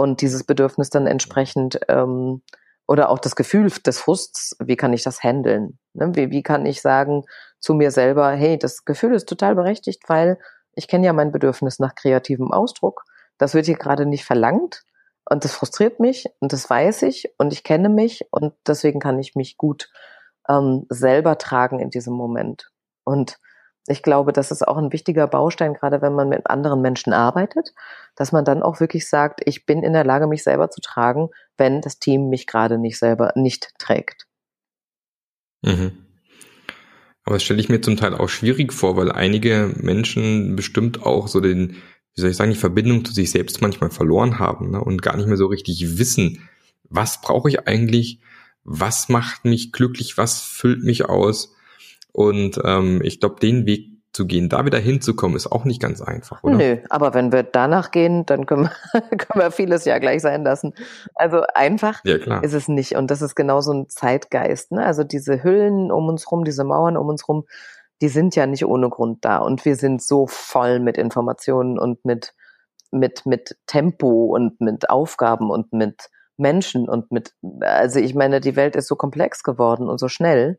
[0.00, 2.42] und dieses Bedürfnis dann entsprechend ähm,
[2.88, 5.78] oder auch das Gefühl des Frusts, wie kann ich das handeln?
[5.92, 6.12] Ne?
[6.14, 7.24] Wie, wie kann ich sagen
[7.58, 10.38] zu mir selber, hey, das Gefühl ist total berechtigt, weil
[10.74, 13.04] ich kenne ja mein Bedürfnis nach kreativem Ausdruck.
[13.36, 14.84] Das wird hier gerade nicht verlangt
[15.28, 19.18] und das frustriert mich und das weiß ich und ich kenne mich und deswegen kann
[19.18, 19.90] ich mich gut
[20.48, 22.70] ähm, selber tragen in diesem Moment.
[23.04, 23.38] Und
[23.86, 27.72] ich glaube, das ist auch ein wichtiger Baustein, gerade wenn man mit anderen Menschen arbeitet,
[28.14, 31.30] dass man dann auch wirklich sagt, ich bin in der Lage, mich selber zu tragen,
[31.56, 34.26] wenn das Team mich gerade nicht selber nicht trägt.
[35.62, 35.92] Mhm.
[37.24, 41.28] Aber das stelle ich mir zum Teil auch schwierig vor, weil einige Menschen bestimmt auch
[41.28, 41.76] so den,
[42.14, 45.16] wie soll ich sagen, die Verbindung zu sich selbst manchmal verloren haben ne, und gar
[45.16, 46.48] nicht mehr so richtig wissen,
[46.88, 48.20] was brauche ich eigentlich,
[48.64, 51.54] was macht mich glücklich, was füllt mich aus
[52.12, 56.00] und ähm, ich glaube, den Weg zu gehen, da wieder hinzukommen, ist auch nicht ganz
[56.00, 56.56] einfach, oder?
[56.56, 60.42] Nö, aber wenn wir danach gehen, dann können wir, können wir vieles ja gleich sein
[60.42, 60.74] lassen.
[61.14, 62.96] Also einfach ja, ist es nicht.
[62.96, 64.72] Und das ist genau so ein Zeitgeist.
[64.72, 64.84] Ne?
[64.84, 67.44] Also diese Hüllen um uns rum, diese Mauern um uns rum,
[68.02, 69.38] die sind ja nicht ohne Grund da.
[69.38, 72.34] Und wir sind so voll mit Informationen und mit,
[72.90, 78.56] mit, mit Tempo und mit Aufgaben und mit Menschen und mit, also ich meine, die
[78.56, 80.58] Welt ist so komplex geworden und so schnell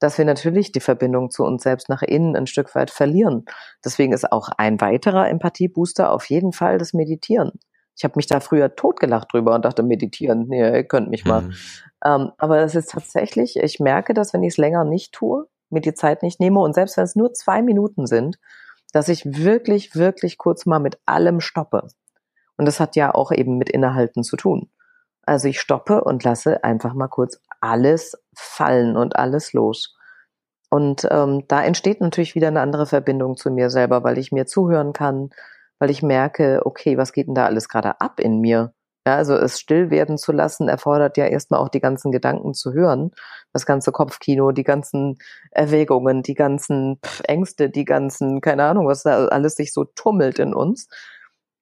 [0.00, 3.44] dass wir natürlich die Verbindung zu uns selbst nach innen ein Stück weit verlieren.
[3.84, 7.52] Deswegen ist auch ein weiterer Empathiebooster auf jeden Fall das Meditieren.
[7.96, 11.42] Ich habe mich da früher totgelacht drüber und dachte, meditieren, nee, ihr könnt mich mal.
[11.42, 11.54] Mhm.
[12.04, 15.82] Ähm, aber das ist tatsächlich, ich merke, dass wenn ich es länger nicht tue, mir
[15.82, 18.38] die Zeit nicht nehme und selbst wenn es nur zwei Minuten sind,
[18.92, 21.88] dass ich wirklich, wirklich kurz mal mit allem stoppe.
[22.56, 24.70] Und das hat ja auch eben mit Innehalten zu tun.
[25.22, 29.96] Also ich stoppe und lasse einfach mal kurz alles fallen und alles los.
[30.70, 34.46] Und ähm, da entsteht natürlich wieder eine andere Verbindung zu mir selber, weil ich mir
[34.46, 35.30] zuhören kann,
[35.80, 38.72] weil ich merke, okay, was geht denn da alles gerade ab in mir?
[39.06, 42.72] Ja, also es still werden zu lassen, erfordert ja erstmal auch die ganzen Gedanken zu
[42.74, 43.12] hören,
[43.52, 45.18] das ganze Kopfkino, die ganzen
[45.50, 50.54] Erwägungen, die ganzen Ängste, die ganzen, keine Ahnung, was da alles sich so tummelt in
[50.54, 50.88] uns.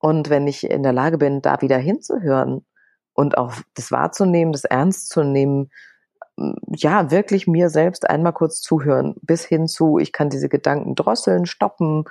[0.00, 2.66] Und wenn ich in der Lage bin, da wieder hinzuhören
[3.18, 5.72] und auch das wahrzunehmen, das ernst zu nehmen,
[6.68, 11.44] ja, wirklich mir selbst einmal kurz zuhören, bis hin zu, ich kann diese Gedanken drosseln,
[11.44, 12.04] stoppen,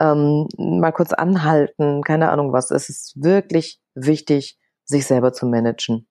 [0.00, 2.70] ähm, mal kurz anhalten, keine Ahnung was.
[2.70, 6.08] Es ist wirklich wichtig, sich selber zu managen.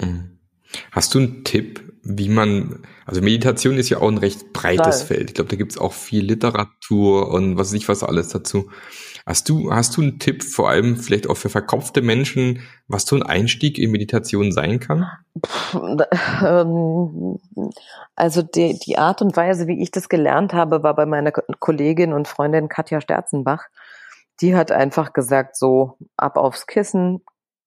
[0.00, 0.37] Mhm.
[0.92, 5.06] Hast du einen Tipp, wie man, also Meditation ist ja auch ein recht breites Total.
[5.06, 5.30] Feld.
[5.30, 8.70] Ich glaube, da gibt es auch viel Literatur und was weiß ich was alles dazu.
[9.26, 13.14] Hast du, hast du einen Tipp, vor allem vielleicht auch für verkopfte Menschen, was so
[13.14, 15.06] ein Einstieg in Meditation sein kann?
[16.42, 17.38] Ähm,
[18.16, 22.12] also die, die Art und Weise, wie ich das gelernt habe, war bei meiner Kollegin
[22.12, 23.66] und Freundin Katja Sterzenbach.
[24.40, 27.22] Die hat einfach gesagt, so ab aufs Kissen,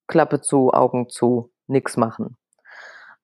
[0.07, 2.37] Klappe zu, Augen zu, nix machen.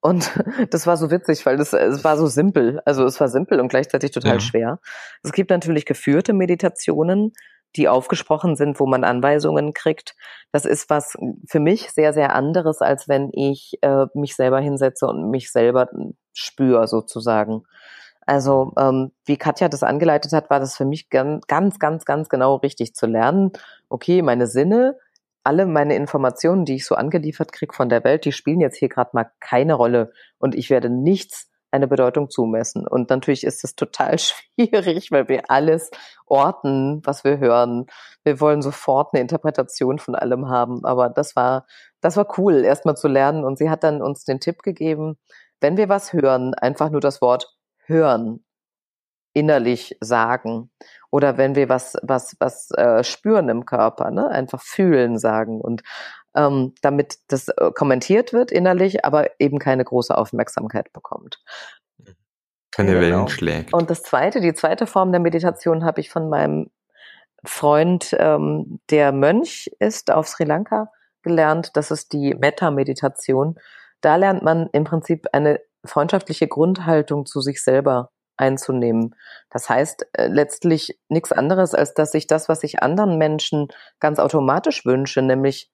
[0.02, 0.32] Und
[0.70, 2.82] das war so witzig, weil das, es war so simpel.
[2.86, 4.40] Also es war simpel und gleichzeitig total ja.
[4.40, 4.80] schwer.
[5.24, 7.34] Es gibt natürlich geführte Meditationen,
[7.76, 10.16] die aufgesprochen sind, wo man Anweisungen kriegt.
[10.52, 15.08] Das ist was für mich sehr, sehr anderes, als wenn ich äh, mich selber hinsetze
[15.08, 15.90] und mich selber
[16.34, 17.64] spüre sozusagen.
[18.26, 22.30] Also ähm, wie Katja das angeleitet hat, war das für mich ganz, ganz, ganz, ganz
[22.30, 23.52] genau richtig zu lernen.
[23.90, 24.98] Okay, meine Sinne,
[25.48, 28.90] alle meine Informationen, die ich so angeliefert kriege von der Welt, die spielen jetzt hier
[28.90, 32.86] gerade mal keine Rolle und ich werde nichts eine Bedeutung zumessen.
[32.86, 35.90] Und natürlich ist es total schwierig, weil wir alles
[36.26, 37.86] orten, was wir hören.
[38.26, 40.84] Wir wollen sofort eine Interpretation von allem haben.
[40.84, 41.66] Aber das war,
[42.02, 43.46] das war cool, erstmal zu lernen.
[43.46, 45.18] Und sie hat dann uns den Tipp gegeben,
[45.62, 47.56] wenn wir was hören, einfach nur das Wort
[47.86, 48.44] hören
[49.38, 50.72] innerlich sagen
[51.10, 55.84] oder wenn wir was was was äh, spüren im Körper, ne, einfach fühlen sagen und
[56.36, 61.42] ähm, damit das äh, kommentiert wird innerlich, aber eben keine große Aufmerksamkeit bekommt.
[62.72, 63.02] Keine genau.
[63.02, 63.74] Wellen schlägt.
[63.74, 66.70] Und das zweite, die zweite Form der Meditation habe ich von meinem
[67.44, 70.92] Freund, ähm, der Mönch ist auf Sri Lanka
[71.24, 71.72] gelernt.
[71.76, 73.56] Das ist die Metta-Meditation.
[74.02, 79.16] Da lernt man im Prinzip eine freundschaftliche Grundhaltung zu sich selber einzunehmen.
[79.50, 83.68] Das heißt äh, letztlich nichts anderes, als dass ich das, was ich anderen Menschen
[84.00, 85.72] ganz automatisch wünsche, nämlich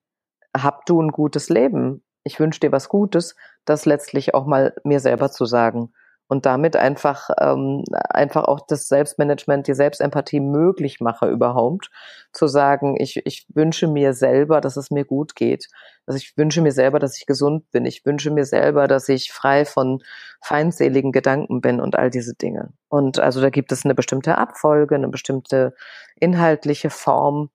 [0.55, 2.03] hab du ein gutes Leben.
[2.23, 5.93] Ich wünsche dir was Gutes, das letztlich auch mal mir selber zu sagen.
[6.27, 11.89] Und damit einfach ähm, einfach auch das Selbstmanagement, die Selbstempathie möglich mache überhaupt,
[12.31, 15.67] zu sagen, ich, ich wünsche mir selber, dass es mir gut geht.
[16.05, 17.85] Also ich wünsche mir selber, dass ich gesund bin.
[17.85, 20.01] Ich wünsche mir selber, dass ich frei von
[20.41, 22.73] feindseligen Gedanken bin und all diese Dinge.
[22.89, 25.75] Und also da gibt es eine bestimmte Abfolge, eine bestimmte
[26.19, 27.49] inhaltliche Form.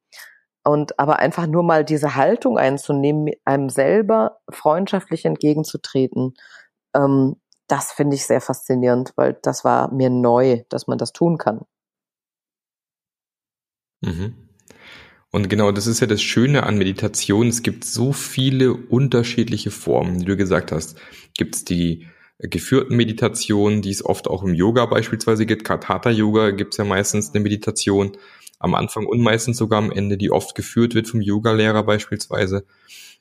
[0.63, 6.35] Und aber einfach nur mal diese Haltung einzunehmen, einem selber freundschaftlich entgegenzutreten,
[6.95, 7.37] ähm,
[7.69, 11.61] das finde ich sehr faszinierend, weil das war mir neu, dass man das tun kann.
[14.01, 14.35] Mhm.
[15.31, 17.49] Und genau, das ist ja das Schöne an Meditation.
[17.49, 20.99] Es gibt so viele unterschiedliche Formen, wie du gesagt hast.
[21.37, 22.07] Gibt es die
[22.39, 25.65] geführten Meditationen, die es oft auch im Yoga beispielsweise gibt.
[25.65, 28.17] Katata Yoga gibt es ja meistens eine Meditation
[28.59, 32.65] am Anfang und meistens sogar am Ende, die oft geführt wird vom Yogalehrer beispielsweise.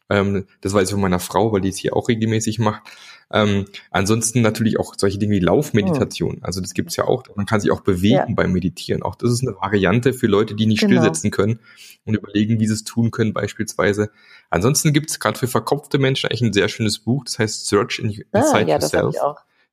[0.10, 2.84] Ähm, das weiß ich von meiner Frau, weil die es hier auch regelmäßig macht.
[3.32, 6.38] Ähm, ansonsten natürlich auch solche Dinge wie Laufmeditation.
[6.42, 6.46] Oh.
[6.46, 7.24] Also das gibt's ja auch.
[7.36, 8.26] Man kann sich auch bewegen ja.
[8.30, 9.04] beim Meditieren.
[9.04, 11.02] Auch das ist eine Variante für Leute, die nicht genau.
[11.02, 11.60] stillsetzen können
[12.06, 14.12] und überlegen, wie sie es tun können beispielsweise.
[14.50, 17.26] Ansonsten gibt's gerade für verkopfte Menschen eigentlich ein sehr schönes Buch.
[17.26, 19.16] Das heißt Search in, ah, Inside ja, Yourself.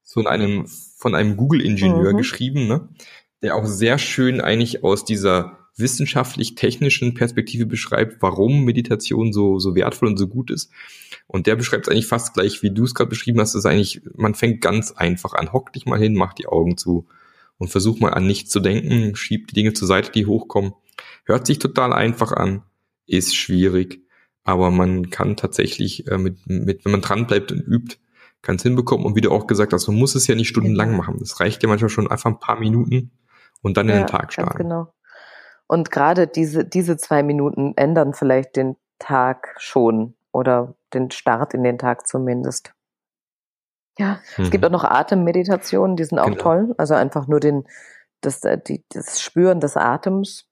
[0.03, 2.17] Von einem, von einem Google-Ingenieur mhm.
[2.17, 2.89] geschrieben, ne?
[3.43, 10.09] der auch sehr schön eigentlich aus dieser wissenschaftlich-technischen Perspektive beschreibt, warum Meditation so, so wertvoll
[10.09, 10.71] und so gut ist.
[11.27, 14.03] Und der beschreibt es eigentlich fast gleich, wie du es gerade beschrieben hast, ist eigentlich,
[14.15, 15.53] man fängt ganz einfach an.
[15.53, 17.09] Hock dich mal hin, mach die Augen zu
[17.59, 20.75] und versuch mal an nichts zu denken, schieb die Dinge zur Seite, die hochkommen.
[21.25, 22.63] Hört sich total einfach an,
[23.07, 24.03] ist schwierig,
[24.45, 27.97] aber man kann tatsächlich äh, mit, mit, wenn man dran bleibt und übt,
[28.43, 29.07] kann es hinbekommen.
[29.07, 31.17] Und wie du auch gesagt hast, man muss es ja nicht stundenlang machen.
[31.19, 33.11] Das reicht ja manchmal schon einfach ein paar Minuten
[33.63, 34.59] und dann ja, in den Tag starten.
[34.59, 34.93] Genau.
[35.67, 41.63] Und gerade diese, diese zwei Minuten ändern vielleicht den Tag schon oder den Start in
[41.63, 42.75] den Tag zumindest.
[43.99, 44.45] Ja, mhm.
[44.45, 44.69] es gibt mhm.
[44.69, 46.43] auch noch Atemmeditationen, die sind auch genau.
[46.43, 46.75] toll.
[46.79, 47.65] Also einfach nur den,
[48.21, 50.49] das, äh, die, das Spüren des Atems,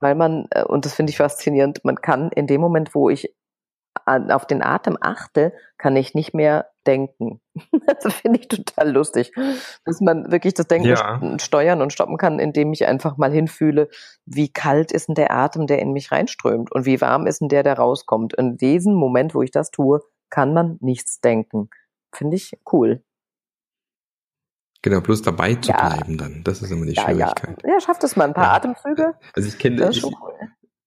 [0.00, 3.34] weil man, äh, und das finde ich faszinierend, man kann in dem Moment, wo ich
[4.06, 7.40] auf den Atem achte, kann ich nicht mehr denken.
[8.02, 9.32] Das finde ich total lustig,
[9.84, 11.20] dass man wirklich das Denken ja.
[11.38, 13.88] steuern und stoppen kann, indem ich einfach mal hinfühle,
[14.24, 17.48] wie kalt ist denn der Atem, der in mich reinströmt und wie warm ist denn
[17.48, 18.34] der, der rauskommt.
[18.34, 21.68] In diesem Moment, wo ich das tue, kann man nichts denken.
[22.14, 23.02] Finde ich cool.
[24.82, 25.88] Genau, bloß dabei zu ja.
[25.88, 26.42] bleiben dann.
[26.44, 27.62] Das ist immer die ja, Schwierigkeit.
[27.62, 27.74] Ja.
[27.74, 28.52] ja, schafft es mal ein paar.
[28.52, 29.14] Atemzüge.
[29.34, 29.96] Also ich kenne das.
[29.96, 30.34] Ich, cool.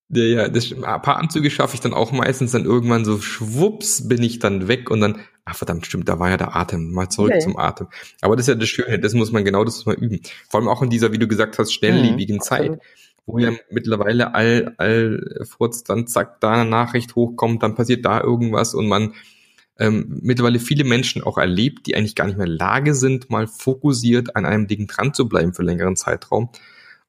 [0.10, 4.08] Ja, ja, das, ein paar Anzüge schaffe ich dann auch meistens, dann irgendwann so schwupps
[4.08, 7.10] bin ich dann weg und dann, ach verdammt, stimmt, da war ja der Atem, mal
[7.10, 7.39] zurück okay.
[7.39, 7.88] zum Atem.
[8.22, 10.22] Aber das ist ja das Schöne, das muss man genau, das muss man üben.
[10.48, 12.41] Vor allem auch in dieser, wie du gesagt hast, schnelllebigen mhm.
[12.41, 12.80] Zeit,
[13.26, 18.22] wo ja mittlerweile all, all Furz dann zack, da eine Nachricht hochkommt, dann passiert da
[18.22, 19.13] irgendwas und man
[19.80, 23.32] ähm, mittlerweile viele Menschen auch erlebt, die eigentlich gar nicht mehr in der Lage sind,
[23.32, 26.50] mal fokussiert an einem Ding dran zu bleiben für längeren Zeitraum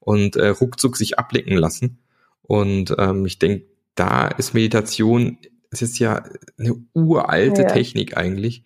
[0.00, 1.98] und äh, ruckzuck sich ablenken lassen.
[2.46, 5.38] Und ähm, ich denke, da ist Meditation,
[5.70, 6.24] es ist ja
[6.58, 7.68] eine uralte ja.
[7.68, 8.64] Technik eigentlich,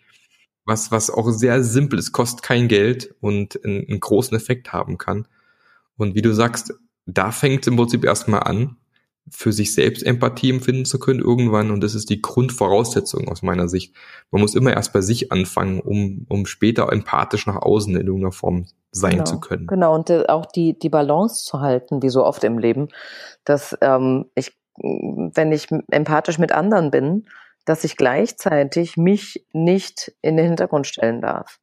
[0.65, 4.99] was, was auch sehr simpel ist, kostet kein Geld und einen, einen großen Effekt haben
[4.99, 5.27] kann.
[5.97, 6.75] Und wie du sagst,
[7.07, 8.77] da fängt es im Prinzip erstmal an,
[9.29, 11.71] für sich selbst Empathie empfinden zu können irgendwann.
[11.71, 13.95] Und das ist die Grundvoraussetzung aus meiner Sicht.
[14.31, 18.33] Man muss immer erst bei sich anfangen, um, um später empathisch nach außen in irgendeiner
[18.33, 19.67] Form sein genau, zu können.
[19.67, 22.89] Genau, und äh, auch die, die Balance zu halten, wie so oft im Leben,
[23.45, 27.27] dass ähm, ich, wenn ich empathisch mit anderen bin,
[27.65, 31.59] dass ich gleichzeitig mich nicht in den Hintergrund stellen darf.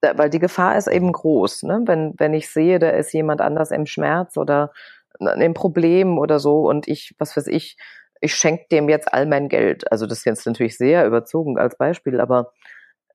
[0.00, 1.82] Da, weil die Gefahr ist eben groß, ne?
[1.86, 4.72] wenn, wenn ich sehe, da ist jemand anders im Schmerz oder
[5.18, 7.76] im Problem oder so und ich, was weiß ich,
[8.20, 9.90] ich schenke dem jetzt all mein Geld.
[9.90, 12.52] Also das ist jetzt natürlich sehr überzogen als Beispiel, aber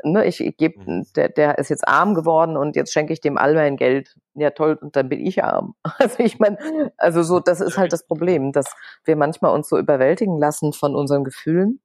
[0.04, 1.06] ne, ich, ich gebe, mhm.
[1.16, 4.16] der, der ist jetzt arm geworden und jetzt schenke ich dem all mein Geld.
[4.36, 5.76] Ja, toll, und dann bin ich arm.
[6.00, 6.58] Also ich meine,
[6.98, 10.96] also so, das ist halt das Problem, dass wir manchmal uns so überwältigen lassen von
[10.96, 11.80] unseren Gefühlen.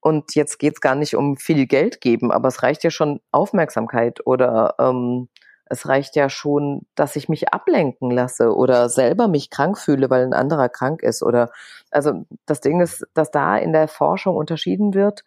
[0.00, 4.26] Und jetzt geht's gar nicht um viel Geld geben, aber es reicht ja schon Aufmerksamkeit
[4.26, 5.28] oder ähm,
[5.66, 10.24] es reicht ja schon, dass ich mich ablenken lasse oder selber mich krank fühle, weil
[10.24, 11.22] ein anderer krank ist.
[11.22, 11.50] Oder
[11.90, 15.24] also das Ding ist, dass da in der Forschung unterschieden wird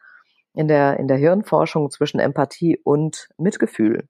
[0.55, 4.07] in der, in der Hirnforschung zwischen Empathie und Mitgefühl.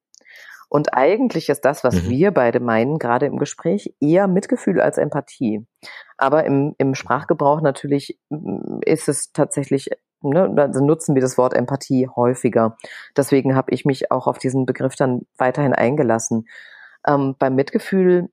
[0.70, 2.10] Und eigentlich ist das, was mhm.
[2.10, 5.66] wir beide meinen, gerade im Gespräch, eher Mitgefühl als Empathie.
[6.18, 9.89] Aber im, im Sprachgebrauch natürlich mm, ist es tatsächlich,
[10.22, 12.78] ne, also nutzen wir das Wort Empathie häufiger.
[13.16, 16.48] Deswegen habe ich mich auch auf diesen Begriff dann weiterhin eingelassen.
[17.08, 18.30] Ähm, beim Mitgefühl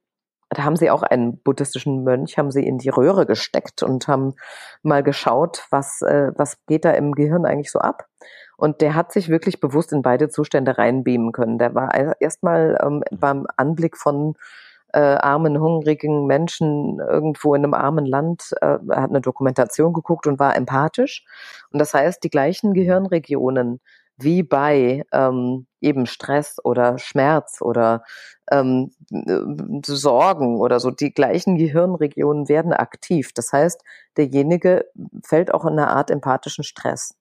[0.54, 4.34] da haben sie auch einen buddhistischen Mönch, haben sie in die Röhre gesteckt und haben
[4.82, 8.06] mal geschaut, was, äh, was geht da im Gehirn eigentlich so ab.
[8.56, 11.58] Und der hat sich wirklich bewusst in beide Zustände reinbeamen können.
[11.58, 14.34] Der war erstmal ähm, beim Anblick von
[14.92, 20.26] äh, armen, hungrigen Menschen irgendwo in einem armen Land, äh, er hat eine Dokumentation geguckt
[20.26, 21.24] und war empathisch.
[21.70, 23.80] Und das heißt, die gleichen Gehirnregionen
[24.22, 28.04] wie bei ähm, eben Stress oder Schmerz oder
[28.50, 28.92] ähm,
[29.84, 33.32] Sorgen oder so, die gleichen Gehirnregionen werden aktiv.
[33.34, 33.82] Das heißt,
[34.16, 34.86] derjenige
[35.24, 37.14] fällt auch in eine Art empathischen Stress.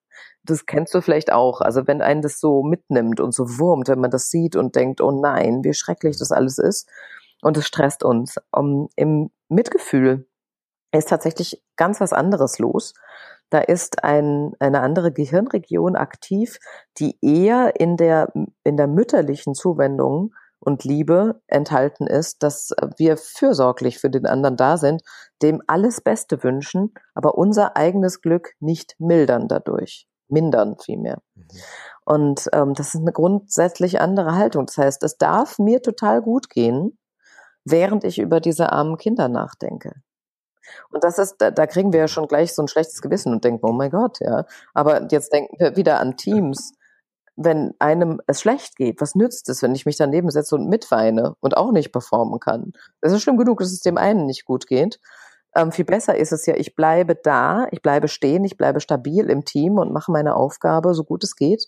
[0.43, 1.61] Das kennst du vielleicht auch.
[1.61, 5.01] Also wenn einen das so mitnimmt und so wurmt, wenn man das sieht und denkt,
[5.01, 6.89] oh nein, wie schrecklich das alles ist.
[7.41, 8.35] Und es stresst uns.
[8.51, 10.27] Um, Im Mitgefühl
[10.99, 12.93] ist tatsächlich ganz was anderes los.
[13.49, 16.57] Da ist ein, eine andere Gehirnregion aktiv,
[16.97, 18.31] die eher in der,
[18.63, 24.77] in der mütterlichen Zuwendung und Liebe enthalten ist, dass wir fürsorglich für den anderen da
[24.77, 25.01] sind,
[25.41, 31.17] dem alles Beste wünschen, aber unser eigenes Glück nicht mildern dadurch, mindern vielmehr.
[31.35, 31.47] Mhm.
[32.05, 34.67] Und ähm, das ist eine grundsätzlich andere Haltung.
[34.67, 36.97] Das heißt, es darf mir total gut gehen,
[37.65, 39.95] während ich über diese armen Kinder nachdenke.
[40.91, 43.43] Und das ist, da, da kriegen wir ja schon gleich so ein schlechtes Gewissen und
[43.43, 44.45] denken, oh mein Gott, ja.
[44.73, 46.73] Aber jetzt denken wir wieder an Teams.
[47.35, 51.35] Wenn einem es schlecht geht, was nützt es, wenn ich mich daneben setze und mitweine
[51.39, 52.73] und auch nicht performen kann?
[52.99, 54.99] Es ist schlimm genug, dass es dem einen nicht gut geht.
[55.55, 59.29] Ähm, viel besser ist es ja, ich bleibe da, ich bleibe stehen, ich bleibe stabil
[59.29, 61.67] im Team und mache meine Aufgabe so gut es geht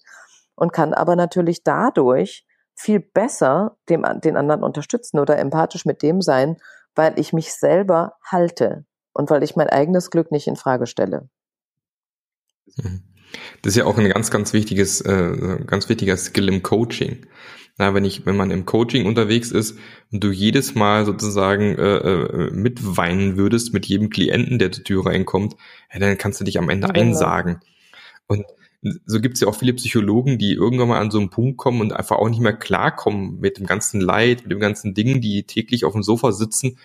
[0.55, 2.45] und kann aber natürlich dadurch
[2.75, 6.57] viel besser dem, den anderen unterstützen oder empathisch mit dem sein,
[6.95, 11.29] weil ich mich selber halte und weil ich mein eigenes Glück nicht in Frage stelle.
[12.77, 13.03] Mhm.
[13.61, 17.25] Das ist ja auch ein ganz, ganz wichtiges, äh, ganz wichtiger Skill im Coaching.
[17.77, 19.79] Na, wenn ich, wenn man im Coaching unterwegs ist
[20.11, 25.07] und du jedes Mal sozusagen äh, äh, mitweinen würdest mit jedem Klienten, der zur Tür
[25.07, 25.55] reinkommt,
[25.91, 26.99] ja, dann kannst du dich am Ende genau.
[26.99, 27.61] einsagen.
[28.27, 28.45] Und
[29.05, 31.81] so gibt es ja auch viele Psychologen, die irgendwann mal an so einen Punkt kommen
[31.81, 35.43] und einfach auch nicht mehr klarkommen mit dem ganzen Leid, mit dem ganzen Ding, die
[35.43, 36.77] täglich auf dem Sofa sitzen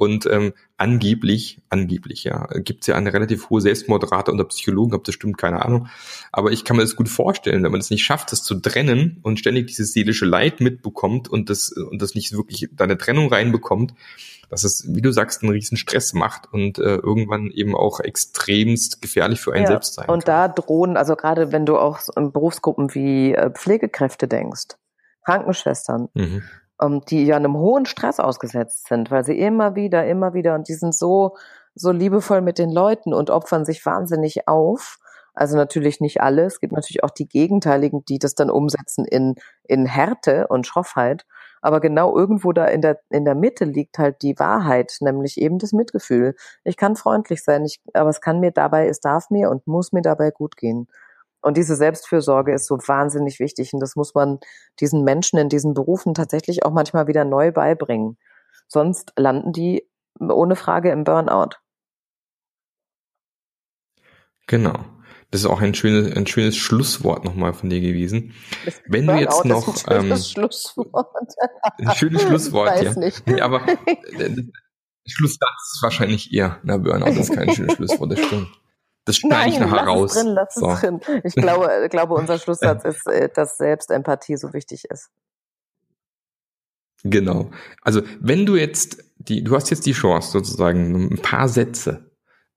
[0.00, 5.04] und ähm, angeblich, angeblich, ja, gibt es ja eine relativ hohe Selbstmordrate unter Psychologen, ob
[5.04, 5.88] das stimmt, keine Ahnung.
[6.32, 9.18] Aber ich kann mir das gut vorstellen, wenn man es nicht schafft, das zu trennen
[9.22, 13.28] und ständig dieses seelische Leid mitbekommt und das, und das nicht wirklich da eine Trennung
[13.28, 13.92] reinbekommt,
[14.48, 19.02] dass es, wie du sagst, einen riesen Stress macht und äh, irgendwann eben auch extremst
[19.02, 20.48] gefährlich für einen ja, selbst sein Und kann.
[20.48, 24.78] da drohen, also gerade wenn du auch in Berufsgruppen wie äh, Pflegekräfte denkst,
[25.26, 26.42] Krankenschwestern, mhm.
[26.80, 30.68] Ähm, die ja einem hohen Stress ausgesetzt sind, weil sie immer wieder, immer wieder, und
[30.68, 31.36] die sind so,
[31.74, 34.98] so liebevoll mit den Leuten und opfern sich wahnsinnig auf.
[35.34, 36.44] Also natürlich nicht alle.
[36.44, 41.24] Es gibt natürlich auch die Gegenteiligen, die das dann umsetzen in, in Härte und Schroffheit.
[41.62, 45.58] Aber genau irgendwo da in der, in der Mitte liegt halt die Wahrheit, nämlich eben
[45.58, 46.34] das Mitgefühl.
[46.64, 49.92] Ich kann freundlich sein, ich, aber es kann mir dabei, es darf mir und muss
[49.92, 50.88] mir dabei gut gehen.
[51.42, 53.72] Und diese Selbstfürsorge ist so wahnsinnig wichtig.
[53.72, 54.38] Und das muss man
[54.78, 58.18] diesen Menschen in diesen Berufen tatsächlich auch manchmal wieder neu beibringen.
[58.68, 59.88] Sonst landen die
[60.18, 61.56] ohne Frage im Burnout.
[64.46, 64.84] Genau.
[65.30, 68.34] Das ist auch ein schönes, ein schönes Schlusswort nochmal von dir gewesen.
[68.64, 69.68] Das Wenn du jetzt noch.
[69.68, 71.06] Ist ein schönes ähm, Schlusswort.
[71.78, 73.00] Ein schönes Schlusswort, ich weiß ja.
[73.00, 73.26] Nicht.
[73.28, 74.42] Nee, aber äh,
[75.06, 76.58] Schlusssatz ist wahrscheinlich eher.
[76.64, 78.48] Na, Burnout ist kein schönes Schlusswort, das stimmt.
[79.04, 80.14] Das schneide ich nachher raus.
[80.14, 80.70] Drin, lass so.
[80.70, 81.00] es drin.
[81.24, 85.10] Ich glaube, glaube, unser Schlusssatz ist, äh, dass Selbstempathie so wichtig ist.
[87.02, 87.50] Genau.
[87.80, 92.10] Also, wenn du jetzt die, du hast jetzt die Chance, sozusagen ein paar Sätze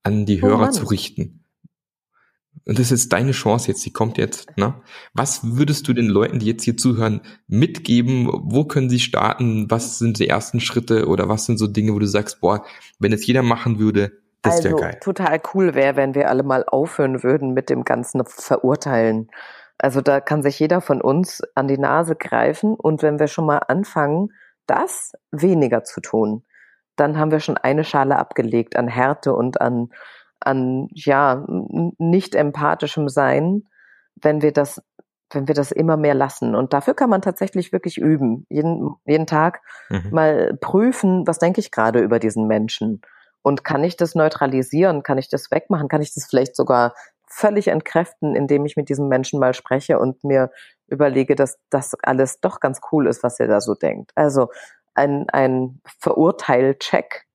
[0.04, 1.44] an die oh Hörer oh zu richten
[2.66, 4.56] und das ist deine Chance jetzt, die kommt jetzt.
[4.58, 4.82] Ne?
[5.14, 8.28] Was würdest du den Leuten, die jetzt hier zuhören, mitgeben?
[8.28, 9.70] Wo können sie starten?
[9.70, 12.66] Was sind die ersten Schritte oder was sind so Dinge, wo du sagst, boah,
[13.00, 14.98] wenn es jeder machen würde, das also, geil.
[15.02, 19.30] Total cool wäre, wenn wir alle mal aufhören würden mit dem ganzen Verurteilen.
[19.78, 23.46] Also da kann sich jeder von uns an die Nase greifen und wenn wir schon
[23.46, 24.30] mal anfangen,
[24.68, 26.46] das weniger zu tun,
[26.96, 29.90] dann haben wir schon eine Schale abgelegt an Härte und an
[30.40, 31.46] an ja
[31.98, 33.64] nicht empathischem Sein,
[34.16, 34.82] wenn wir das
[35.32, 36.54] wenn wir das immer mehr lassen.
[36.54, 38.46] Und dafür kann man tatsächlich wirklich üben.
[38.50, 40.10] Jeden, jeden Tag mhm.
[40.12, 43.02] mal prüfen, was denke ich gerade über diesen Menschen?
[43.44, 45.04] Und kann ich das neutralisieren?
[45.04, 45.90] Kann ich das wegmachen?
[45.90, 46.96] Kann ich das vielleicht sogar
[47.28, 50.52] völlig entkräften, indem ich mit diesem Menschen mal spreche und mir
[50.88, 54.12] überlege, dass das alles doch ganz cool ist, was er da so denkt.
[54.16, 54.50] Also
[54.94, 57.26] ein, ein Verurteil-Check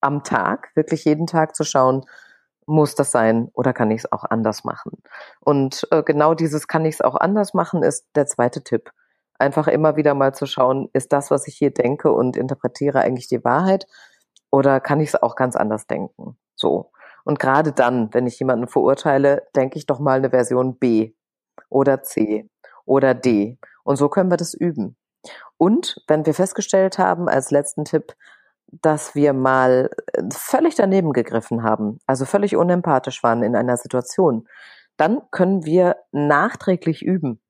[0.00, 2.04] am Tag, wirklich jeden Tag zu schauen,
[2.66, 5.02] muss das sein oder kann ich es auch anders machen?
[5.40, 8.90] Und äh, genau dieses kann ich es auch anders machen ist der zweite Tipp.
[9.38, 13.28] Einfach immer wieder mal zu schauen, ist das, was ich hier denke und interpretiere, eigentlich
[13.28, 13.86] die Wahrheit
[14.50, 16.38] oder kann ich es auch ganz anders denken?
[16.54, 16.90] So.
[17.24, 21.12] Und gerade dann, wenn ich jemanden verurteile, denke ich doch mal eine Version B
[21.68, 22.48] oder C
[22.84, 23.58] oder D.
[23.84, 24.96] Und so können wir das üben.
[25.56, 28.14] Und wenn wir festgestellt haben, als letzten Tipp,
[28.70, 34.46] dass wir mal äh, völlig daneben gegriffen haben, also völlig unempathisch waren in einer Situation,
[34.96, 37.40] dann können wir nachträglich üben,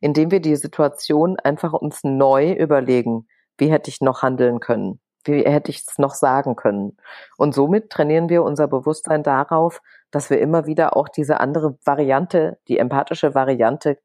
[0.00, 5.42] indem wir die Situation einfach uns neu überlegen, wie hätte ich noch handeln können, wie
[5.42, 6.96] hätte ich es noch sagen können.
[7.36, 12.58] Und somit trainieren wir unser Bewusstsein darauf, dass wir immer wieder auch diese andere Variante,
[12.68, 13.98] die empathische Variante,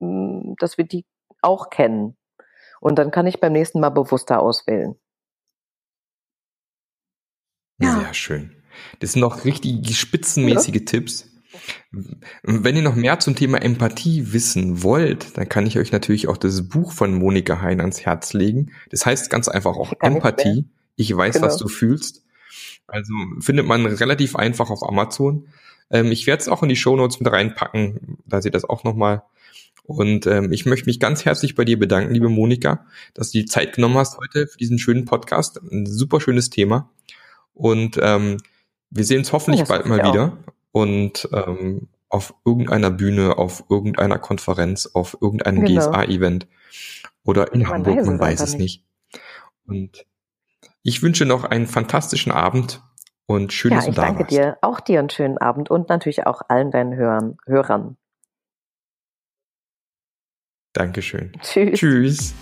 [0.00, 1.04] hm, dass wir die
[1.42, 2.16] auch kennen.
[2.80, 4.98] Und dann kann ich beim nächsten Mal bewusster auswählen.
[7.78, 8.00] Ja.
[8.00, 8.62] Sehr schön.
[9.00, 10.84] Das sind noch richtig spitzenmäßige ja.
[10.84, 11.33] Tipps.
[12.42, 16.36] Wenn ihr noch mehr zum Thema Empathie wissen wollt, dann kann ich euch natürlich auch
[16.36, 18.72] das Buch von Monika Hein ans Herz legen.
[18.90, 20.66] Das heißt ganz einfach auch Empathie.
[20.96, 21.46] Ich weiß, genau.
[21.46, 22.24] was du fühlst.
[22.86, 25.48] Also findet man relativ einfach auf Amazon.
[25.90, 28.64] Ähm, ich werde es auch in die Show Notes mit reinpacken, da seht ihr das
[28.64, 29.22] auch nochmal.
[29.86, 33.44] Und ähm, ich möchte mich ganz herzlich bei dir bedanken, liebe Monika, dass du die
[33.44, 35.60] Zeit genommen hast heute für diesen schönen Podcast.
[35.70, 36.90] Ein super schönes Thema.
[37.52, 38.38] Und ähm,
[38.90, 40.38] wir sehen uns hoffentlich ja, bald mal wieder.
[40.74, 45.80] Und ähm, auf irgendeiner Bühne, auf irgendeiner Konferenz, auf irgendeinem genau.
[45.80, 46.48] GSA-Event
[47.22, 48.84] oder in man Hamburg, weiß man weiß es nicht.
[49.12, 49.24] nicht.
[49.66, 50.06] Und
[50.82, 52.82] ich wünsche noch einen fantastischen Abend
[53.26, 54.10] und schön, ja, dass du da warst.
[54.10, 54.58] Ich danke dir.
[54.62, 57.36] Auch dir einen schönen Abend und natürlich auch allen deinen Hörern.
[57.46, 57.96] Hörern.
[60.72, 61.32] Dankeschön.
[61.40, 61.78] Tschüss.
[61.78, 62.34] Tschüss.